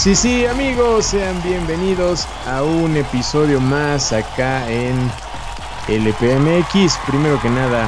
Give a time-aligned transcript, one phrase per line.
[0.00, 4.96] Sí, sí, amigos, sean bienvenidos a un episodio más acá en
[5.88, 6.96] LPMX.
[7.06, 7.86] Primero que nada,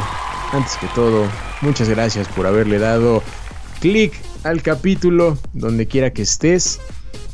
[0.53, 1.27] antes que todo,
[1.63, 3.23] muchas gracias por haberle dado
[3.81, 4.13] clic
[4.43, 6.81] al capítulo donde quiera que estés,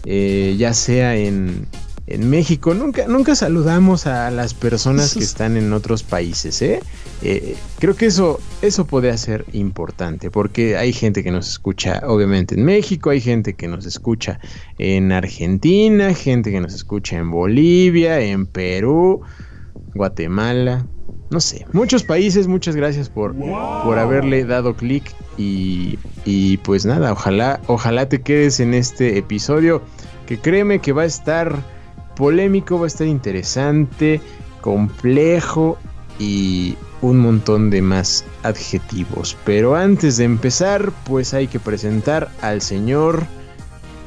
[0.05, 1.67] eh, ya sea en
[2.09, 6.81] en México nunca, nunca saludamos a las personas que están en otros países, ¿eh?
[7.23, 7.57] ¿Eh?
[7.79, 12.65] creo que eso, eso puede ser importante, porque hay gente que nos escucha, obviamente, en
[12.65, 14.41] México, hay gente que nos escucha
[14.79, 19.23] en Argentina, gente que nos escucha en Bolivia, en Perú,
[19.95, 20.87] Guatemala,
[21.31, 27.13] no sé, muchos países, muchas gracias por, por haberle dado clic y, y pues nada,
[27.13, 29.83] ojalá, ojalá te quedes en este episodio,
[30.27, 31.55] que créeme que va a estar
[32.17, 34.21] polémico, va a estar interesante,
[34.61, 35.79] complejo
[36.19, 39.37] y un montón de más adjetivos.
[39.45, 43.27] Pero antes de empezar, pues hay que presentar al señor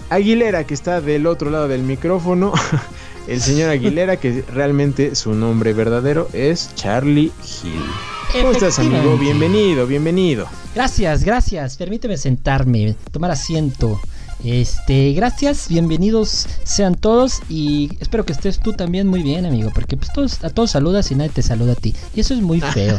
[0.09, 2.53] Aguilera, que está del otro lado del micrófono.
[3.28, 7.31] El señor Aguilera, que realmente su nombre verdadero es Charlie
[7.64, 7.86] Hill.
[8.33, 9.16] ¿Cómo estás, amigo?
[9.17, 10.48] Bienvenido, bienvenido.
[10.73, 11.78] Gracias, gracias.
[11.78, 14.02] Permíteme sentarme, tomar asiento.
[14.44, 19.98] Este, gracias, bienvenidos sean todos y espero que estés tú también muy bien, amigo, porque
[19.98, 21.95] pues todos, a todos saludas y nadie te saluda a ti.
[22.16, 22.98] Y eso es muy feo.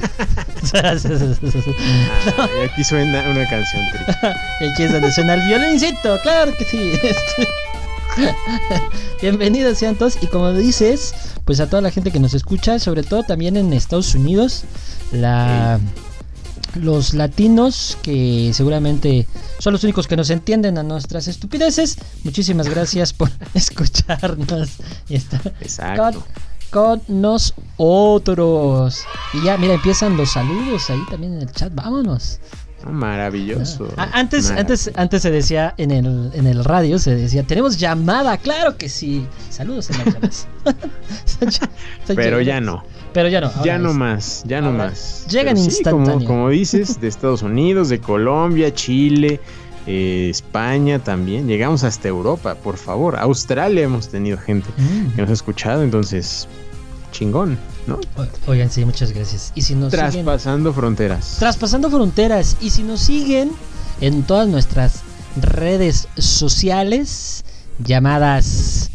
[0.74, 4.26] Ah, y aquí suena una canción triste.
[4.72, 6.92] aquí es donde suena el violincito, claro que sí.
[9.22, 11.12] Bienvenidos sean todos y como dices,
[11.44, 14.62] pues a toda la gente que nos escucha, sobre todo también en Estados Unidos,
[15.10, 15.80] la
[16.74, 19.26] los latinos, que seguramente
[19.58, 21.98] son los únicos que nos entienden a nuestras estupideces.
[22.24, 24.70] Muchísimas gracias por escucharnos
[25.08, 26.24] y estar Exacto.
[26.70, 29.04] Con, nosotros.
[29.34, 31.74] Y ya, mira, empiezan los saludos ahí también en el chat.
[31.74, 32.40] Vámonos.
[32.90, 33.88] Maravilloso.
[33.96, 38.36] Ah, antes, antes, antes se decía en el, en el radio, se decía, tenemos llamada,
[38.38, 39.26] claro que sí.
[39.50, 40.48] Saludos en las llamadas.
[42.14, 42.82] Pero ya no.
[43.12, 43.50] Pero ya no.
[43.64, 45.26] Ya no más, ya no más.
[45.28, 46.24] Llegan instantáneos.
[46.24, 49.40] como, dices, de Estados Unidos, de Colombia, Chile,
[49.86, 51.46] eh, España también.
[51.46, 53.16] Llegamos hasta Europa, por favor.
[53.18, 55.14] Australia hemos tenido gente mm.
[55.14, 56.48] que nos ha escuchado, entonces,
[57.12, 58.00] chingón, ¿no?
[58.46, 59.52] Oigan, sí, muchas gracias.
[59.54, 61.36] Y si nos Traspasando fronteras.
[61.38, 62.56] Traspasando fronteras.
[62.60, 63.52] Y si nos siguen
[64.00, 65.02] en todas nuestras
[65.40, 67.44] redes sociales
[67.78, 68.90] llamadas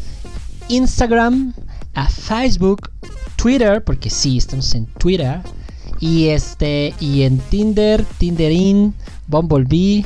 [0.68, 1.54] Instagram,
[1.94, 2.90] a Facebook,
[3.36, 5.40] Twitter, porque sí, estamos en Twitter.
[6.00, 8.94] Y este, y en Tinder, Tinderin,
[9.26, 10.04] Bumblebee,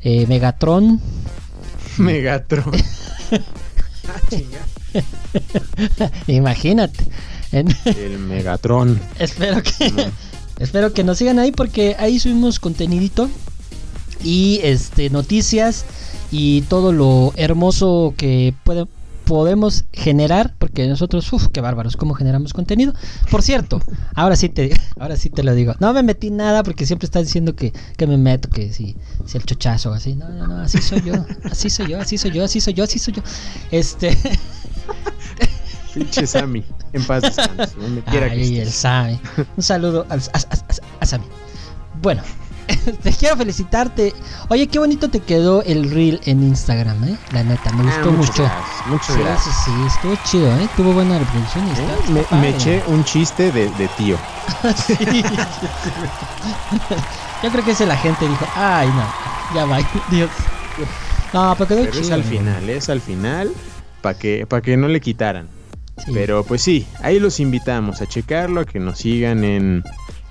[0.00, 1.00] eh, Megatron.
[1.98, 2.72] Megatron.
[6.26, 7.04] Imagínate.
[7.52, 9.00] El Megatron.
[9.18, 10.10] espero que.
[10.58, 13.28] espero que nos sigan ahí porque ahí subimos contenidito.
[14.22, 15.84] Y este noticias.
[16.30, 18.86] Y todo lo hermoso que puede,
[19.28, 22.94] podemos generar, porque nosotros, uff, qué bárbaros, cómo generamos contenido.
[23.30, 23.80] Por cierto,
[24.14, 25.74] ahora sí te, ahora sí te lo digo.
[25.80, 29.36] No me metí nada porque siempre estás diciendo que, que me meto, que si, si
[29.36, 30.14] el chochazo, así.
[30.14, 32.84] No, no, no, así soy yo, así soy yo, así soy yo, así soy yo,
[32.84, 33.22] así soy yo.
[33.70, 34.16] Este.
[35.98, 37.74] Pinche Sammy, en paz descanse,
[38.10, 39.20] que el Sammy.
[39.56, 40.18] Un saludo a, a,
[41.00, 41.26] a Sammy.
[42.00, 42.22] Bueno,
[43.02, 44.14] te quiero felicitarte.
[44.48, 47.16] Oye, qué bonito te quedó el reel en Instagram, ¿eh?
[47.32, 48.50] La neta, me gustó ah, mucho.
[48.86, 49.54] muchas gracias.
[49.64, 50.68] Sí, estuvo chido, ¿eh?
[50.76, 51.66] Tuvo buena reproducción.
[51.66, 51.70] Y
[52.18, 52.26] ¿Eh?
[52.32, 54.16] me, eché un chiste de, tío.
[57.42, 59.04] Yo creo que ese la gente dijo, ay, no,
[59.54, 59.78] ya va,
[60.10, 60.30] Dios.
[61.32, 62.00] No, pero quedó chido.
[62.02, 63.52] Es al final, es al final,
[64.02, 65.48] para que, para que no le quitaran.
[66.12, 69.84] Pero pues sí, ahí los invitamos a checarlo, a que nos sigan en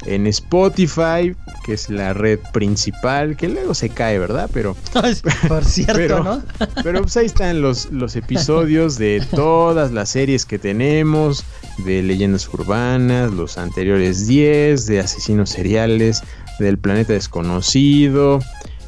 [0.06, 1.36] en Spotify,
[1.66, 4.50] que es la red principal, que luego se cae, ¿verdad?
[4.54, 4.76] Pero.
[5.48, 6.44] Por cierto, ¿no?
[6.84, 11.44] pero pues ahí están los, los episodios de todas las series que tenemos,
[11.80, 16.22] de leyendas urbanas, los anteriores 10, de asesinos seriales,
[16.60, 18.40] del planeta desconocido.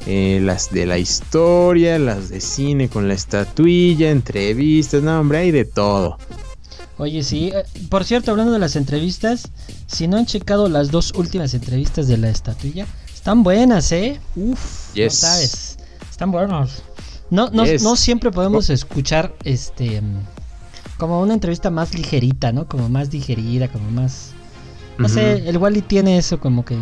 [0.05, 5.51] Eh, las de la historia, las de cine con la estatuilla, entrevistas, no, hombre, hay
[5.51, 6.17] de todo.
[6.99, 7.51] Oye, sí.
[7.55, 9.49] Eh, por cierto, hablando de las entrevistas,
[9.87, 14.19] si no han checado las dos últimas entrevistas de la estatuilla, están buenas, ¿eh?
[14.35, 15.77] Uf, no sabes.
[16.11, 16.83] Están buenas.
[17.29, 20.01] No, no, no siempre podemos escuchar este
[20.97, 22.67] como una entrevista más ligerita, ¿no?
[22.67, 24.31] Como más digerida, como más.
[24.97, 26.77] No sé, el Wally tiene eso como que.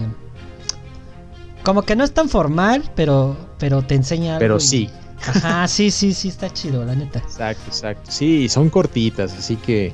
[1.63, 4.39] Como que no es tan formal, pero, pero te enseña.
[4.39, 4.89] Pero sí.
[5.21, 7.19] Ajá, sí, sí, sí, está chido, la neta.
[7.19, 8.11] Exacto, exacto.
[8.11, 9.93] Sí, son cortitas, así que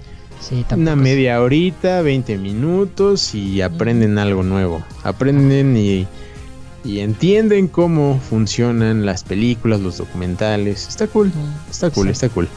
[0.75, 4.84] una media horita, 20 minutos y aprenden algo nuevo.
[5.04, 6.07] Aprenden y,
[6.84, 10.88] y entienden cómo funcionan las películas, los documentales.
[10.88, 11.31] Está cool,
[11.69, 12.48] está cool, está cool.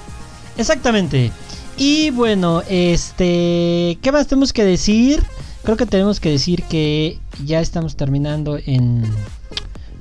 [0.57, 1.31] Exactamente.
[1.77, 5.23] Y bueno, este, ¿qué más tenemos que decir?
[5.63, 9.05] Creo que tenemos que decir que ya estamos terminando en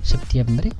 [0.04, 0.72] septiembre.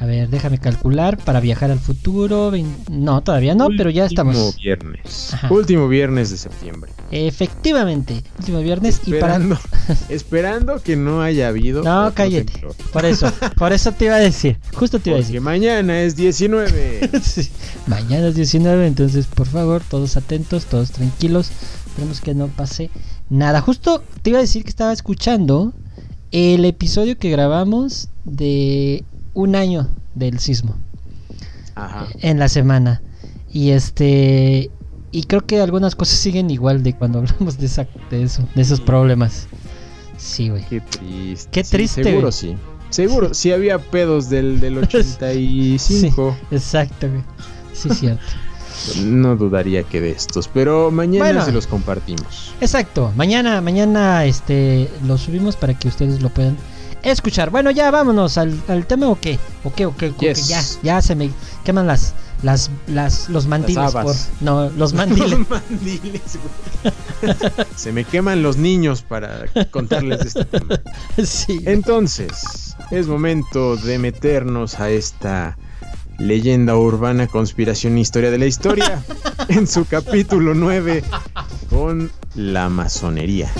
[0.00, 2.52] A ver, déjame calcular para viajar al futuro.
[2.90, 4.36] No, todavía no, pero ya estamos.
[4.36, 5.36] Último viernes.
[5.50, 6.90] Último viernes de septiembre.
[7.12, 9.98] Efectivamente, último viernes esperando, y para...
[10.08, 11.84] esperando que no haya habido.
[11.84, 12.52] No, cállate.
[12.92, 14.58] Por eso, por eso te iba a decir.
[14.74, 15.36] Justo te iba a decir.
[15.36, 17.10] Porque mañana es 19.
[17.86, 21.52] mañana es 19, entonces por favor, todos atentos, todos tranquilos.
[21.86, 22.90] Esperemos que no pase
[23.30, 23.60] nada.
[23.60, 25.72] Justo te iba a decir que estaba escuchando
[26.32, 30.76] el episodio que grabamos de un año del sismo.
[31.74, 32.06] Ajá.
[32.20, 33.02] En la semana.
[33.52, 34.70] Y este.
[35.10, 38.62] Y creo que algunas cosas siguen igual de cuando hablamos de, esa, de eso, de
[38.62, 39.46] esos problemas.
[40.16, 40.64] Sí, güey.
[40.66, 41.50] Qué triste.
[41.50, 42.04] Qué triste.
[42.04, 42.56] seguro sí.
[42.90, 45.78] Seguro, sí había pedos del, del 85.
[45.78, 46.12] sí,
[46.54, 47.22] exacto, güey.
[47.72, 48.22] Sí, cierto.
[49.04, 52.52] no dudaría que de estos, pero mañana se los compartimos.
[52.60, 56.56] Exacto, mañana, mañana este lo subimos para que ustedes lo puedan
[57.12, 57.50] escuchar.
[57.50, 61.30] Bueno, ya vámonos al, tema o qué, o qué, o qué, ya, ya se me
[61.64, 65.38] queman las, las, las, los mandiles por, no, los mandiles.
[67.76, 70.80] se me queman los niños para contarles este tema.
[71.24, 71.60] Sí.
[71.64, 75.56] Entonces, es momento de meternos a esta
[76.18, 79.02] leyenda urbana, conspiración, historia de la historia,
[79.48, 81.02] en su capítulo 9
[81.70, 83.50] con la masonería.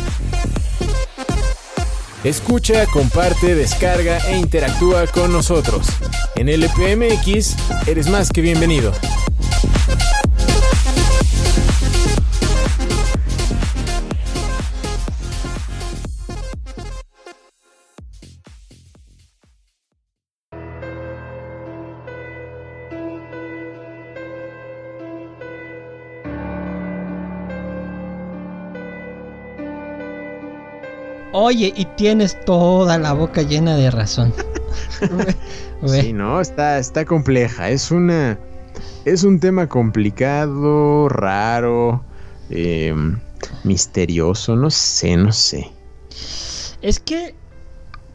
[2.25, 5.87] Escucha, comparte, descarga e interactúa con nosotros.
[6.37, 7.55] En LPMX
[7.87, 8.93] eres más que bienvenido.
[31.47, 34.33] Oye, y tienes toda la boca llena de razón.
[35.87, 37.69] sí, no, está, está compleja.
[37.69, 38.39] Es una.
[39.05, 42.03] Es un tema complicado, raro,
[42.49, 43.21] em,
[43.63, 45.71] misterioso, no sé, no sé.
[46.81, 47.35] Es que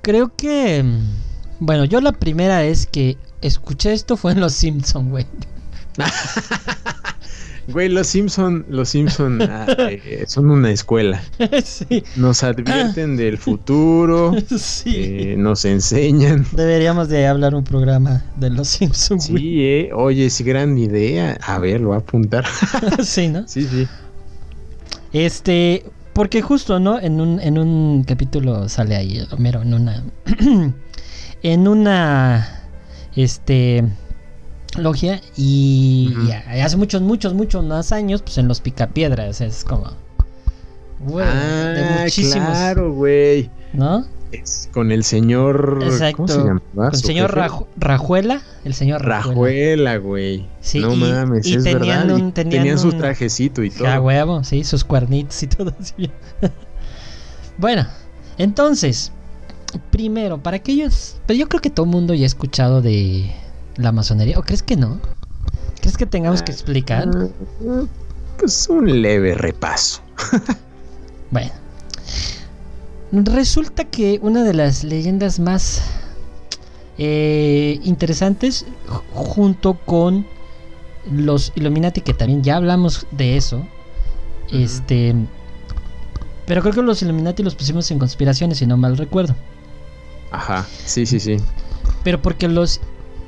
[0.01, 0.83] creo que.
[1.59, 5.27] Bueno, yo la primera vez que escuché esto fue en Los Simpsons, güey.
[7.71, 11.21] Güey, los Simpson, los Simpson ah, eh, son una escuela.
[11.63, 12.03] Sí.
[12.15, 14.35] Nos advierten del futuro.
[14.59, 14.93] Sí.
[14.95, 16.45] Eh, nos enseñan.
[16.51, 19.25] Deberíamos de hablar un programa de los Simpsons.
[19.25, 19.89] Sí, eh.
[19.93, 21.37] Oye, es gran idea.
[21.41, 22.45] A ver, lo voy a apuntar.
[23.03, 23.47] sí, ¿no?
[23.47, 23.87] Sí, sí.
[25.13, 26.99] Este, porque justo, ¿no?
[26.99, 30.03] En un, en un capítulo sale ahí, Homero, en una.
[31.43, 32.63] en una.
[33.15, 33.83] Este
[34.77, 36.13] logia y,
[36.63, 39.91] hace muchos, muchos, muchos más años, pues en los picapiedras, es como...
[41.19, 42.49] ah, de muchísimos.
[42.49, 43.49] Claro, güey.
[43.73, 44.05] ¿No?
[44.31, 45.79] Es con el señor...
[45.81, 46.17] Exacto.
[46.17, 46.61] ¿Cómo se llama?
[46.75, 49.97] Con el señor Rajuela, el señor Rajuela.
[49.97, 50.47] güey.
[50.61, 52.15] Sí, no mames, es tenían verdad.
[52.15, 53.87] Un, tenían, su trajecito y todo.
[53.87, 56.11] Ah, huevo, sí, sus cuernitos y todo así.
[57.57, 57.87] bueno,
[58.37, 59.11] entonces,
[59.89, 61.17] primero, para aquellos...
[61.25, 63.31] Pero yo creo que todo el mundo ya ha escuchado de
[63.79, 64.37] la masonería?
[64.37, 64.99] ¿O crees que no?
[65.81, 67.09] ¿Crees que tengamos que explicar?
[68.37, 70.01] Pues un leve repaso.
[71.31, 71.51] bueno.
[73.11, 75.81] Resulta que una de las leyendas más
[76.99, 78.65] eh, interesantes,
[79.13, 80.27] junto con
[81.09, 83.65] los Illuminati, que también ya hablamos de eso,
[84.51, 85.15] este.
[86.45, 89.35] Pero creo que los Illuminati los pusimos en conspiraciones, si no mal recuerdo.
[90.31, 91.37] Ajá, sí, sí, sí.
[92.03, 92.79] Pero porque los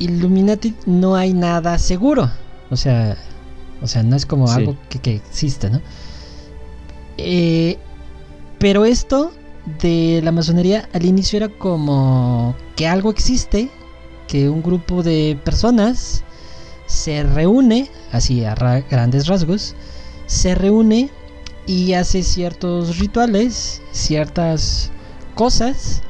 [0.02, 2.30] Illuminati no hay nada seguro.
[2.70, 3.18] O sea,
[3.82, 5.82] o sea, no es como algo que, que, existe, ¿no?
[7.18, 7.78] Eh,
[8.58, 9.32] pero esto
[9.82, 13.70] de la masonería al inicio era como que algo existe,
[14.28, 16.24] que un grupo de personas
[16.88, 18.56] se reúne, así a
[18.90, 19.76] grandes rasgos,
[20.26, 21.10] se reúne
[21.68, 24.92] y hace ciertos rituales, ciertas
[25.36, 26.02] cosas,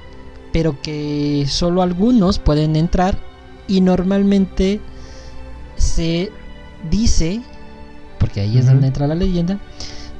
[0.53, 3.30] pero que solo algunos pueden entrar
[3.71, 4.81] y normalmente
[5.77, 6.29] se
[6.89, 7.41] dice,
[8.19, 9.59] porque ahí es donde entra la leyenda,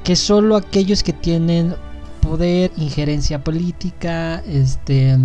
[0.04, 1.74] que solo aquellos que tienen
[2.22, 5.18] poder, injerencia política, este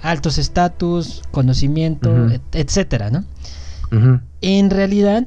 [0.00, 3.24] altos estatus, conocimiento, etcétera, ¿no?
[4.40, 5.26] En realidad,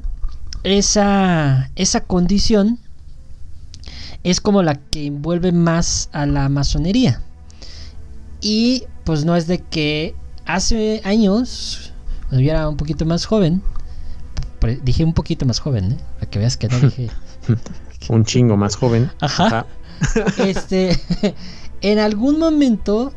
[0.62, 2.78] esa, esa condición
[4.22, 7.20] es como la que envuelve más a la masonería.
[8.40, 10.16] Y pues no es de que
[10.46, 11.93] hace años,
[12.34, 13.62] cuando yo era un poquito más joven,
[14.82, 15.96] dije un poquito más joven, ¿eh?
[16.18, 17.08] Para que veas que no dije...
[18.08, 19.08] un chingo más joven.
[19.20, 19.66] Ajá.
[20.38, 20.98] este,
[21.80, 23.12] en algún momento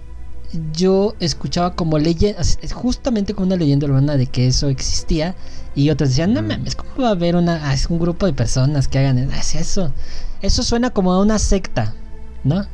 [0.71, 5.33] yo escuchaba como leyenda, justamente como una leyenda urbana de que eso existía.
[5.73, 8.87] Y otros decían, no mames, ¿cómo va a haber una, es un grupo de personas
[8.87, 9.93] que hagan eso?
[10.43, 11.95] Eso suena como a una secta,
[12.43, 12.67] ¿no?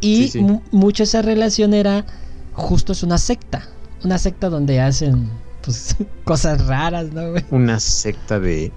[0.00, 0.32] Y
[0.72, 2.06] mucho esa relación era,
[2.54, 3.68] justo es una secta.
[4.02, 5.28] Una secta donde hacen
[5.62, 7.34] pues, cosas raras, ¿no?
[7.50, 8.72] Una secta de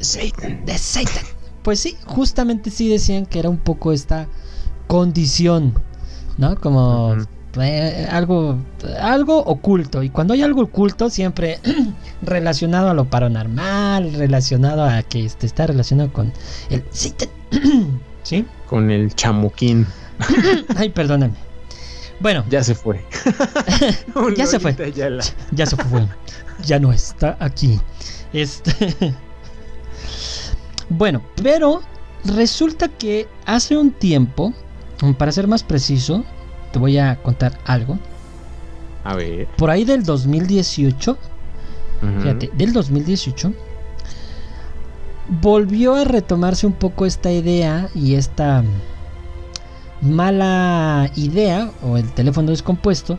[0.00, 0.64] Satan.
[0.64, 1.24] De Satan.
[1.62, 4.28] Pues sí, justamente sí decían que era un poco esta
[4.86, 5.74] condición,
[6.36, 6.56] ¿no?
[6.60, 7.16] Como
[7.60, 8.58] eh, algo,
[9.00, 10.02] algo oculto.
[10.02, 11.60] Y cuando hay algo oculto, siempre
[12.22, 16.32] relacionado a lo paranormal, relacionado a que este, está relacionado con
[16.70, 16.84] el...
[18.22, 18.46] ¿Sí?
[18.68, 19.86] Con el chamuquín.
[20.76, 21.34] Ay, perdóname.
[22.20, 22.44] Bueno.
[22.48, 23.04] Ya se fue.
[24.36, 24.74] ya se fue.
[25.52, 26.08] Ya, se fue.
[26.64, 27.80] Ya no está aquí.
[28.32, 28.94] Este.
[30.88, 31.82] bueno, pero
[32.24, 34.52] resulta que hace un tiempo,
[35.18, 36.24] para ser más preciso,
[36.72, 37.98] te voy a contar algo.
[39.04, 39.46] A ver.
[39.56, 41.18] Por ahí del 2018,
[42.20, 43.52] fíjate, del 2018,
[45.28, 48.64] volvió a retomarse un poco esta idea y esta
[50.04, 53.18] mala idea, o el teléfono descompuesto,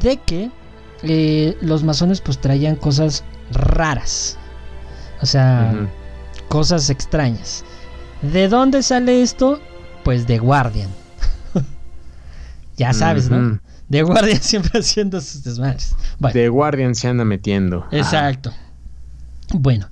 [0.00, 0.50] de que
[1.02, 4.36] eh, los masones pues traían cosas raras.
[5.20, 5.88] O sea,
[6.48, 7.64] cosas extrañas.
[8.22, 9.60] ¿De dónde sale esto?
[10.04, 10.90] Pues de Guardian.
[12.76, 13.58] Ya sabes, ¿no?
[13.90, 15.96] The Guardian siempre haciendo sus desmadres.
[16.32, 17.84] The Guardian se anda metiendo.
[17.90, 18.52] Exacto.
[19.52, 19.88] Bueno,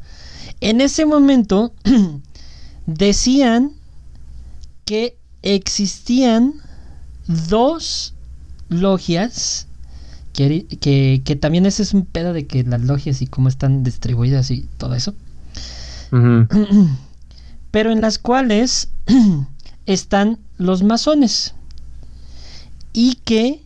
[0.60, 1.74] en ese momento
[2.86, 3.72] decían
[4.84, 6.54] que existían
[7.26, 8.14] dos
[8.68, 9.68] logias.
[10.32, 10.66] Que,
[11.24, 14.68] que, también ese es un pedo de que las logias y cómo están distribuidas y
[14.76, 15.14] todo eso.
[17.70, 18.90] Pero en las cuales
[19.86, 21.54] están los masones
[22.92, 23.62] y que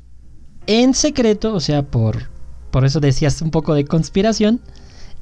[0.67, 2.31] en secreto, o sea, por,
[2.71, 4.61] por eso decías un poco de conspiración,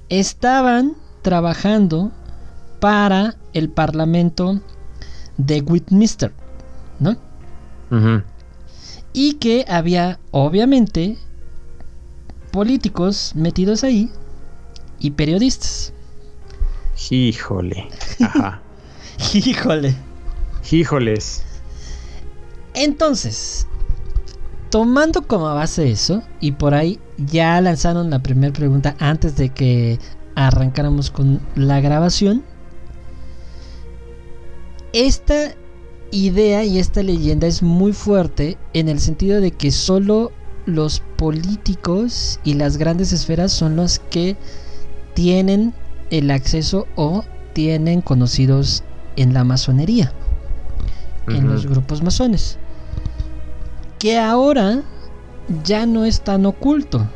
[0.09, 2.13] estaban trabajando
[2.81, 4.61] para el Parlamento
[5.39, 6.33] de Westminster,
[7.01, 7.17] ¿no?
[9.13, 11.17] Y que había, obviamente,
[12.53, 14.11] políticos metidos ahí
[14.99, 15.95] y periodistas.
[17.11, 17.89] Híjole.
[18.21, 18.61] Ajá.
[19.35, 19.95] Híjole.
[20.71, 21.43] Híjoles.
[22.75, 23.67] Entonces,
[24.71, 29.99] tomando como base eso, y por ahí ya lanzaron la primera pregunta antes de que
[30.35, 32.45] arrancáramos con la grabación.
[34.93, 35.55] Esta
[36.11, 40.33] idea y esta leyenda es muy fuerte en el sentido de que solo
[40.67, 44.37] los políticos y las grandes esferas son los que
[45.15, 45.75] tienen
[46.11, 48.85] el acceso o tienen conocidos
[49.17, 50.13] en la masonería,
[51.27, 52.59] en los grupos masones
[53.99, 54.83] que ahora
[55.65, 57.07] ya no es tan oculto.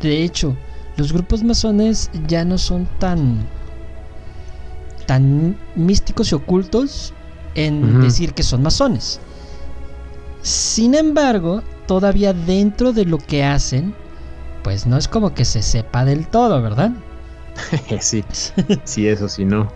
[0.00, 0.56] De hecho,
[0.96, 3.46] los grupos masones ya no son tan
[5.06, 7.12] tan místicos y ocultos
[7.54, 9.20] en decir que son masones.
[10.42, 13.94] Sin embargo, todavía dentro de lo que hacen,
[14.62, 16.92] pues no es como que se sepa del todo, ¿verdad?
[18.00, 18.24] sí,
[18.84, 19.72] sí, eso sí no.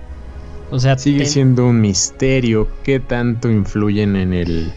[0.70, 4.72] O sea, sigue siendo un misterio qué tanto influyen en el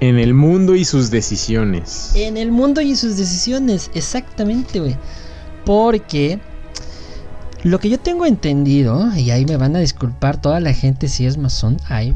[0.00, 2.10] en el mundo y sus decisiones.
[2.16, 4.96] En el mundo y sus decisiones, exactamente, güey.
[5.64, 6.40] Porque
[7.62, 11.26] lo que yo tengo entendido, y ahí me van a disculpar toda la gente si
[11.26, 12.14] es masón, ahí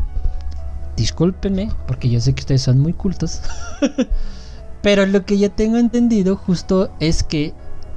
[0.96, 3.42] discúlpenme, porque yo sé que ustedes son muy cultos.
[4.82, 7.54] Pero lo que yo tengo entendido justo es que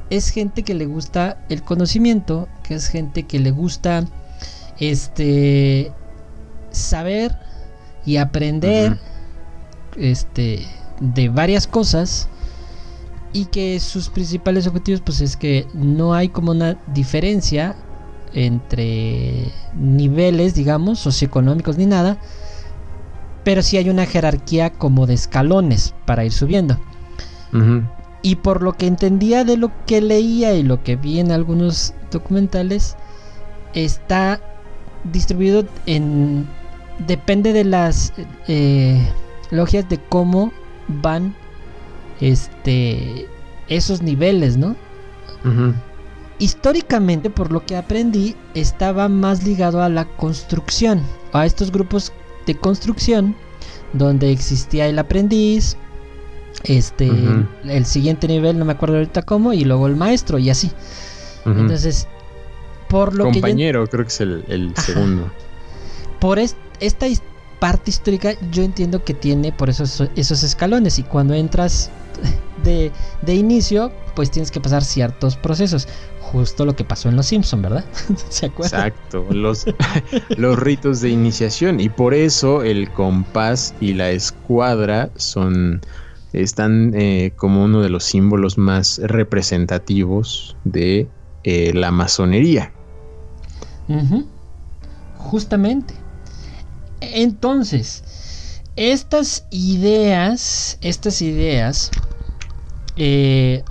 [0.10, 4.06] es gente que le gusta el conocimiento, que es gente que le gusta
[4.80, 5.92] este
[6.72, 7.36] saber
[8.06, 8.98] y aprender
[9.98, 10.66] este,
[11.00, 12.28] de varias cosas
[13.34, 17.76] y que sus principales objetivos pues es que no hay como una diferencia
[18.34, 22.20] entre niveles digamos socioeconómicos ni nada
[23.44, 26.78] pero sí hay una jerarquía como de escalones para ir subiendo.
[28.22, 31.96] Y por lo que entendía de lo que leía y lo que vi en algunos
[32.12, 32.96] documentales
[33.74, 34.40] está
[35.04, 36.48] distribuido en
[37.08, 38.14] depende de las
[38.48, 39.02] eh,
[39.50, 40.52] logias de cómo
[40.88, 41.36] van
[42.22, 43.28] este
[43.68, 44.76] esos niveles, ¿no?
[46.40, 51.02] Históricamente, por lo que aprendí, estaba más ligado a la construcción,
[51.34, 52.12] a estos grupos
[52.46, 53.36] de construcción
[53.94, 55.78] donde existía el aprendiz,
[56.64, 57.12] este,
[57.66, 60.72] el siguiente nivel, no me acuerdo ahorita cómo, y luego el maestro y así.
[61.46, 62.08] Entonces,
[62.90, 65.32] por lo Compañero, creo que es el, segundo.
[66.20, 67.08] Por esta
[67.60, 71.92] parte histórica, yo entiendo que tiene por esos, esos escalones, y cuando entras
[72.64, 75.88] de, de inicio, pues tienes que pasar ciertos procesos
[76.32, 77.86] justo lo que pasó en Los Simpson, ¿verdad?
[78.30, 78.88] ¿Se acuerdan?
[78.88, 79.66] Exacto, los,
[80.38, 85.82] los ritos de iniciación y por eso el compás y la escuadra son
[86.32, 91.08] están eh, como uno de los símbolos más representativos de
[91.44, 92.72] eh, la masonería.
[95.18, 95.96] Justamente.
[97.02, 98.04] Entonces,
[98.76, 101.92] estas ideas, estas ideas,
[102.96, 103.64] eh,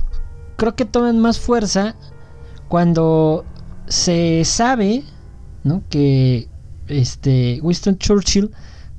[0.56, 1.94] creo que toman más fuerza
[2.68, 3.44] cuando
[3.86, 5.04] se sabe,
[5.64, 5.82] ¿no?
[5.88, 6.48] Que
[6.88, 8.50] este Winston Churchill,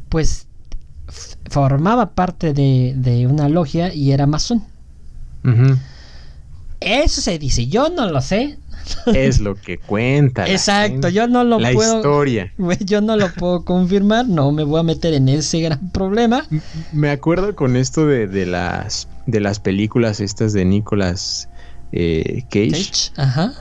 [0.10, 0.48] pues
[1.50, 4.64] formaba parte de, una logia y era masón.
[6.80, 8.58] Eso se dice, yo no lo sé.
[9.08, 10.48] Es lo que cuenta.
[10.48, 11.98] Exacto, yo no lo la puedo.
[11.98, 12.54] historia.
[12.86, 16.46] Yo no lo puedo confirmar, no me voy a meter en ese gran problema.
[16.92, 21.50] Me acuerdo con esto de, las de las películas estas de Nicolas
[21.92, 23.12] eh, Cage.
[23.18, 23.54] Ajá.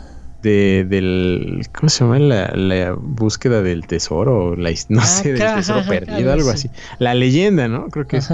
[0.42, 2.18] De, del, ¿cómo se llama?
[2.18, 6.70] La, búsqueda del tesoro, la, no ah, sé, del tesoro perdido, algo así.
[6.98, 7.88] La leyenda, ¿no?
[7.88, 8.30] Creo que es.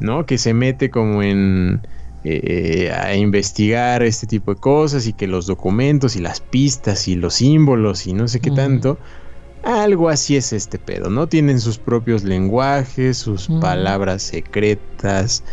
[0.00, 0.26] ¿No?
[0.26, 1.82] Que se mete como en...
[2.22, 7.14] Eh, a investigar este tipo de cosas y que los documentos y las pistas y
[7.16, 8.98] los símbolos y no sé qué tanto.
[9.62, 11.28] Algo así es este pedo, ¿no?
[11.28, 15.44] Tienen sus propios lenguajes, sus palabras secretas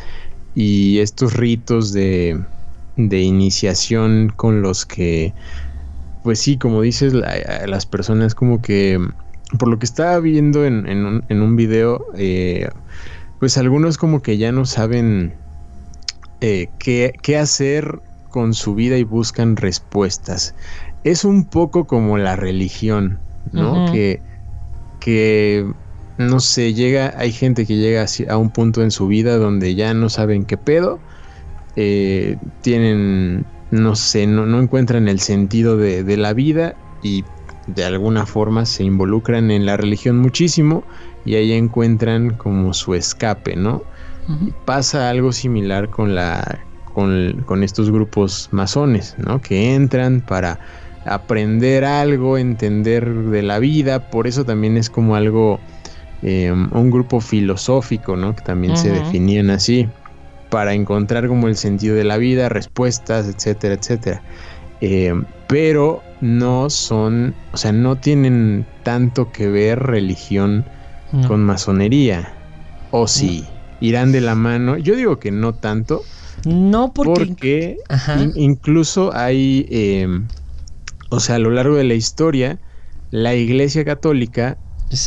[0.56, 2.44] y estos ritos de,
[2.98, 5.34] de iniciación con los que,
[6.24, 9.00] pues sí, como dices, las personas como que,
[9.58, 12.68] por lo que estaba viendo en, un, en un, video, eh,
[13.40, 15.34] pues algunos como que ya no saben
[16.42, 20.54] eh, qué, qué hacer con su vida y buscan respuestas.
[21.04, 23.20] Es un poco como la religión,
[23.52, 23.92] ¿no?
[23.92, 24.22] Que,
[25.00, 25.66] que,
[26.18, 29.94] no sé, llega, hay gente que llega a un punto en su vida donde ya
[29.94, 31.00] no saben qué pedo
[31.80, 37.24] eh, tienen, no sé, no, encuentran el sentido de, la vida y
[37.68, 40.84] de alguna forma se involucran en la religión muchísimo
[41.24, 43.84] y ahí encuentran como su escape, ¿no?
[44.66, 49.40] Pasa algo similar con la con, con, estos grupos masones, ¿no?
[49.40, 50.60] Que entran para
[51.06, 55.60] aprender algo, entender de la vida, por eso también es como algo,
[56.24, 58.36] eh, un grupo filosófico, ¿no?
[58.36, 59.88] Que también se definían así
[60.50, 64.22] para encontrar como el sentido de la vida, respuestas, etcétera, etcétera.
[64.82, 65.14] Eh,
[65.48, 70.66] pero no son, o sea, no tienen tanto que ver religión
[71.28, 72.34] con masonería.
[72.92, 73.48] O sí,
[73.82, 74.78] irán de la mano.
[74.78, 76.04] Yo digo que no tanto.
[76.46, 77.78] No porque...
[78.36, 80.28] incluso hay, em,
[81.10, 82.60] o sea, a lo largo de la historia,
[83.12, 84.58] la Iglesia Católica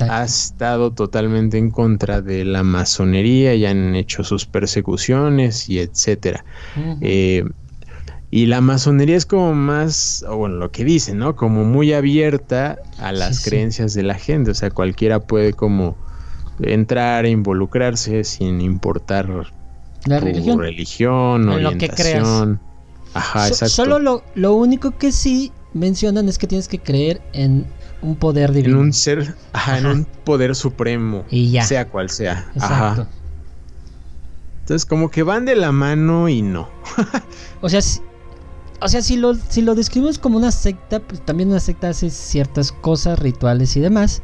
[0.08, 6.44] ha estado totalmente en contra de la masonería y han hecho sus persecuciones y etcétera.
[7.00, 7.44] Eh,
[8.30, 11.34] y la masonería es como más, o bueno, lo que dicen, ¿no?
[11.34, 14.52] Como muy abierta a las creencias de la gente.
[14.52, 15.96] O sea, cualquiera puede como
[16.62, 19.28] entrar e involucrarse sin importar
[20.06, 22.52] la religión, religión orientación.
[22.52, 22.70] Lo que
[23.12, 23.74] Ajá, exacto.
[23.74, 27.66] Solo lo, lo único que sí mencionan es que tienes que creer en
[28.02, 28.76] un poder divino.
[28.76, 31.24] En un ser, ajá, en un poder supremo.
[31.30, 31.64] Y ya.
[31.64, 32.50] Sea cual sea.
[32.58, 33.08] Ajá.
[34.60, 36.68] Entonces, como que van de la mano y no.
[37.60, 38.00] o sea, si,
[38.80, 42.10] o sea, si lo, si lo describimos como una secta, pues también una secta hace
[42.10, 44.22] ciertas cosas, rituales y demás.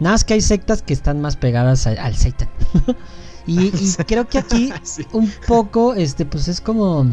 [0.00, 2.48] Nada más que hay sectas que están más pegadas al Satan.
[3.46, 3.70] y,
[4.06, 4.72] creo que aquí
[5.12, 7.06] un poco, este, pues es como...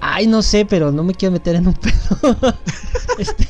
[0.00, 2.36] Ay, no sé, pero no me quiero meter en un pedo.
[3.18, 3.46] este,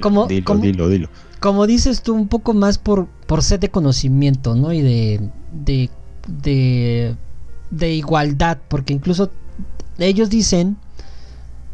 [0.00, 1.08] como, dilo, dilo, dilo.
[1.40, 4.72] Como dices tú, un poco más por, por sed de conocimiento, ¿no?
[4.72, 5.90] Y de, de,
[6.26, 7.16] de,
[7.70, 9.30] de igualdad, porque incluso
[9.98, 10.78] ellos dicen,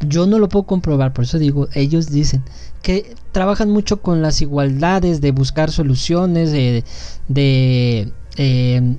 [0.00, 2.42] yo no lo puedo comprobar, por eso digo, ellos dicen
[2.82, 6.84] que trabajan mucho con las igualdades, de buscar soluciones, de,
[7.28, 8.98] de em,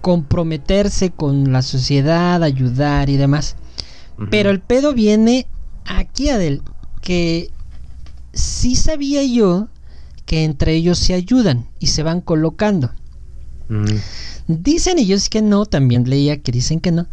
[0.00, 3.56] comprometerse con la sociedad, ayudar y demás.
[4.30, 5.46] Pero el pedo viene
[5.84, 6.62] aquí, Adel,
[7.00, 7.52] que
[8.32, 9.68] sí sabía yo
[10.26, 12.90] que entre ellos se ayudan y se van colocando.
[13.68, 13.84] Mm.
[14.48, 17.06] Dicen ellos que no, también leía que dicen que no,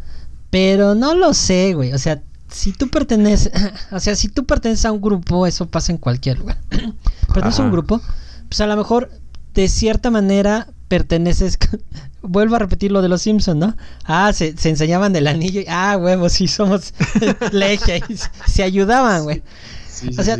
[0.49, 1.93] pero no lo sé, güey.
[1.93, 2.23] O sea,
[2.55, 3.51] si tú perteneces,
[3.91, 6.57] o sea, si tú perteneces a un grupo, eso pasa en cualquier lugar.
[6.69, 8.01] Pero no es un grupo,
[8.47, 9.11] pues a lo mejor
[9.53, 11.57] de cierta manera perteneces.
[12.21, 13.75] Vuelvo a repetir lo de los Simpsons, ¿no?
[14.05, 15.61] Ah, se, enseñaban el anillo.
[15.61, 16.93] Y, ah, huevos, sí somos
[17.51, 17.97] legia.
[17.97, 19.43] Y se, ayudaban, güey.
[20.17, 20.37] o sea,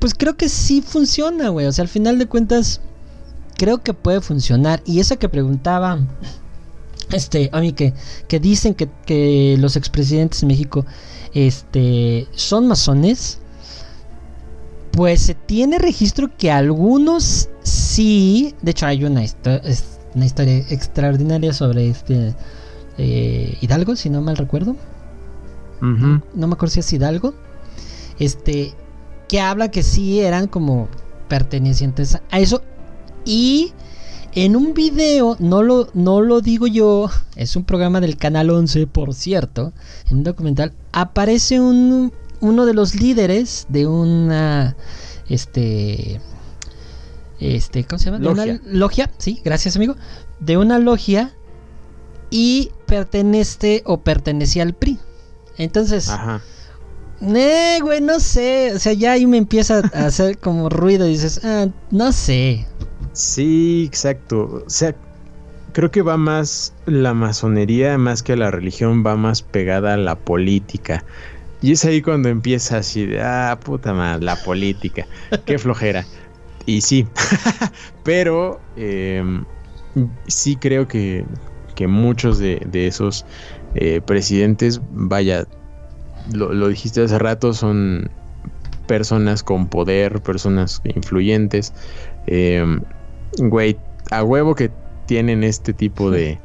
[0.00, 1.66] pues creo que sí funciona, güey.
[1.66, 2.80] O sea, al final de cuentas,
[3.56, 4.82] creo que puede funcionar.
[4.84, 5.98] Y eso que preguntaba,
[7.12, 7.94] este, a mí que,
[8.28, 10.84] que dicen que, que los expresidentes de México,
[11.34, 13.38] este, son masones.
[14.92, 18.54] Pues se tiene registro que algunos sí.
[18.60, 19.22] De hecho, hay una,
[20.14, 22.34] una historia extraordinaria sobre este
[22.98, 24.76] eh, Hidalgo, si no mal recuerdo.
[25.80, 27.34] No me acuerdo si es Hidalgo.
[28.18, 28.74] Este,
[29.28, 30.88] que habla que sí eran como
[31.28, 32.62] pertenecientes a eso.
[33.24, 33.72] Y
[34.34, 38.86] en un video, no lo, no lo digo yo, es un programa del Canal 11,
[38.86, 39.72] por cierto,
[40.10, 44.76] en un documental, aparece un, uno de los líderes de una,
[45.28, 46.20] este,
[47.38, 48.18] este, ¿cómo se llama?
[48.18, 48.44] Logia.
[48.44, 49.96] De una logia, sí, gracias amigo,
[50.38, 51.34] de una logia
[52.30, 54.98] y pertenece o pertenecía al PRI.
[55.56, 56.40] Entonces, Ajá.
[57.22, 58.72] Eh, güey, no sé.
[58.74, 61.06] O sea, ya ahí me empieza a hacer como ruido.
[61.06, 62.66] Y dices, ah, no sé.
[63.12, 64.64] Sí, exacto.
[64.66, 64.94] O sea,
[65.72, 70.16] creo que va más la masonería, más que la religión, va más pegada a la
[70.16, 71.04] política.
[71.62, 75.06] Y es ahí cuando empieza así de, ah, puta madre, la política.
[75.44, 76.06] Qué flojera.
[76.66, 77.06] Y sí,
[78.04, 79.44] pero em,
[80.26, 81.24] sí creo que,
[81.74, 83.26] que muchos de, esos
[83.74, 85.46] eh, presidentes, vaya,
[86.32, 88.10] lo, dijiste hace rato, son
[88.86, 91.74] personas con poder, personas influyentes.
[92.26, 92.80] Em,
[93.38, 93.76] güey,
[94.10, 94.70] a huevo que
[95.06, 96.38] tienen este tipo de,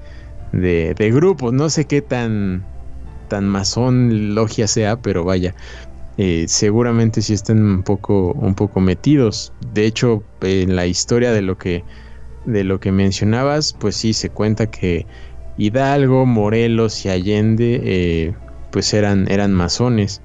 [0.52, 1.54] de, grupos.
[1.54, 2.66] No sé qué tan,
[3.28, 5.56] tan masón logia sea, pero vaya.
[6.18, 9.54] Eh, seguramente sí están un poco, un poco metidos.
[9.74, 11.84] De hecho, en la historia de lo que,
[12.46, 15.06] de lo que mencionabas, pues sí se cuenta que
[15.58, 18.34] Hidalgo, Morelos y Allende, eh,
[18.72, 20.22] pues eran, eran masones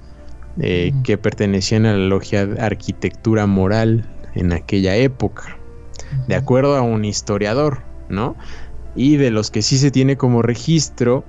[0.59, 5.60] eh, que pertenecían a la logia de arquitectura moral en aquella época
[6.27, 8.35] de acuerdo a un historiador, ¿no?
[8.95, 11.25] Y de los que sí se tiene como registro,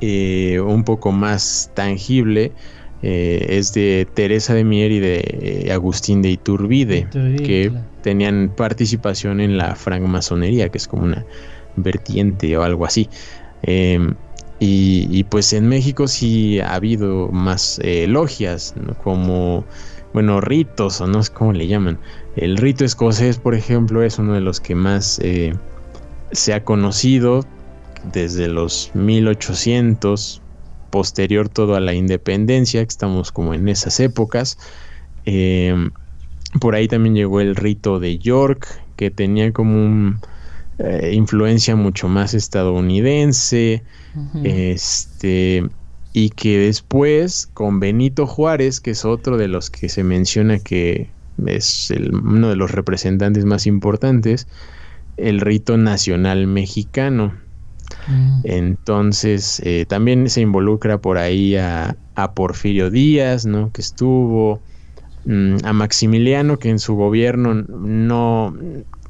[0.00, 2.54] eh, un poco más tangible,
[3.02, 7.70] eh, es de Teresa de Mier y de eh, Agustín de Iturbide, que
[8.02, 11.26] tenían participación en la francmasonería, que es como una
[11.76, 13.10] vertiente o algo así.
[13.62, 14.14] Em,
[14.58, 19.64] y, pues en México sí ha habido más logias, como,
[20.12, 21.98] bueno, ritos, o no sé cómo le llaman,
[22.36, 25.54] el rito escocés, por ejemplo, es uno de los que más eh,
[26.32, 27.44] se ha conocido
[28.12, 30.40] desde los 1800,
[30.90, 34.58] posterior todo a la independencia, que estamos como en esas épocas.
[35.26, 35.74] Eh,
[36.60, 38.66] por ahí también llegó el rito de York,
[38.96, 40.20] que tenía como una
[40.78, 43.82] eh, influencia mucho más estadounidense.
[44.42, 45.68] Este.
[46.12, 51.08] Y que después, con Benito Juárez, que es otro de los que se menciona que
[51.46, 54.46] es uno de los representantes más importantes,
[55.16, 57.34] el rito nacional mexicano.
[58.08, 58.40] Mm.
[58.44, 61.96] Entonces, eh, también se involucra por ahí a,
[62.34, 63.72] Porfirio Díaz, ¿no?
[63.72, 64.60] Que estuvo,
[65.24, 68.54] mm, a Maximiliano, que en su gobierno no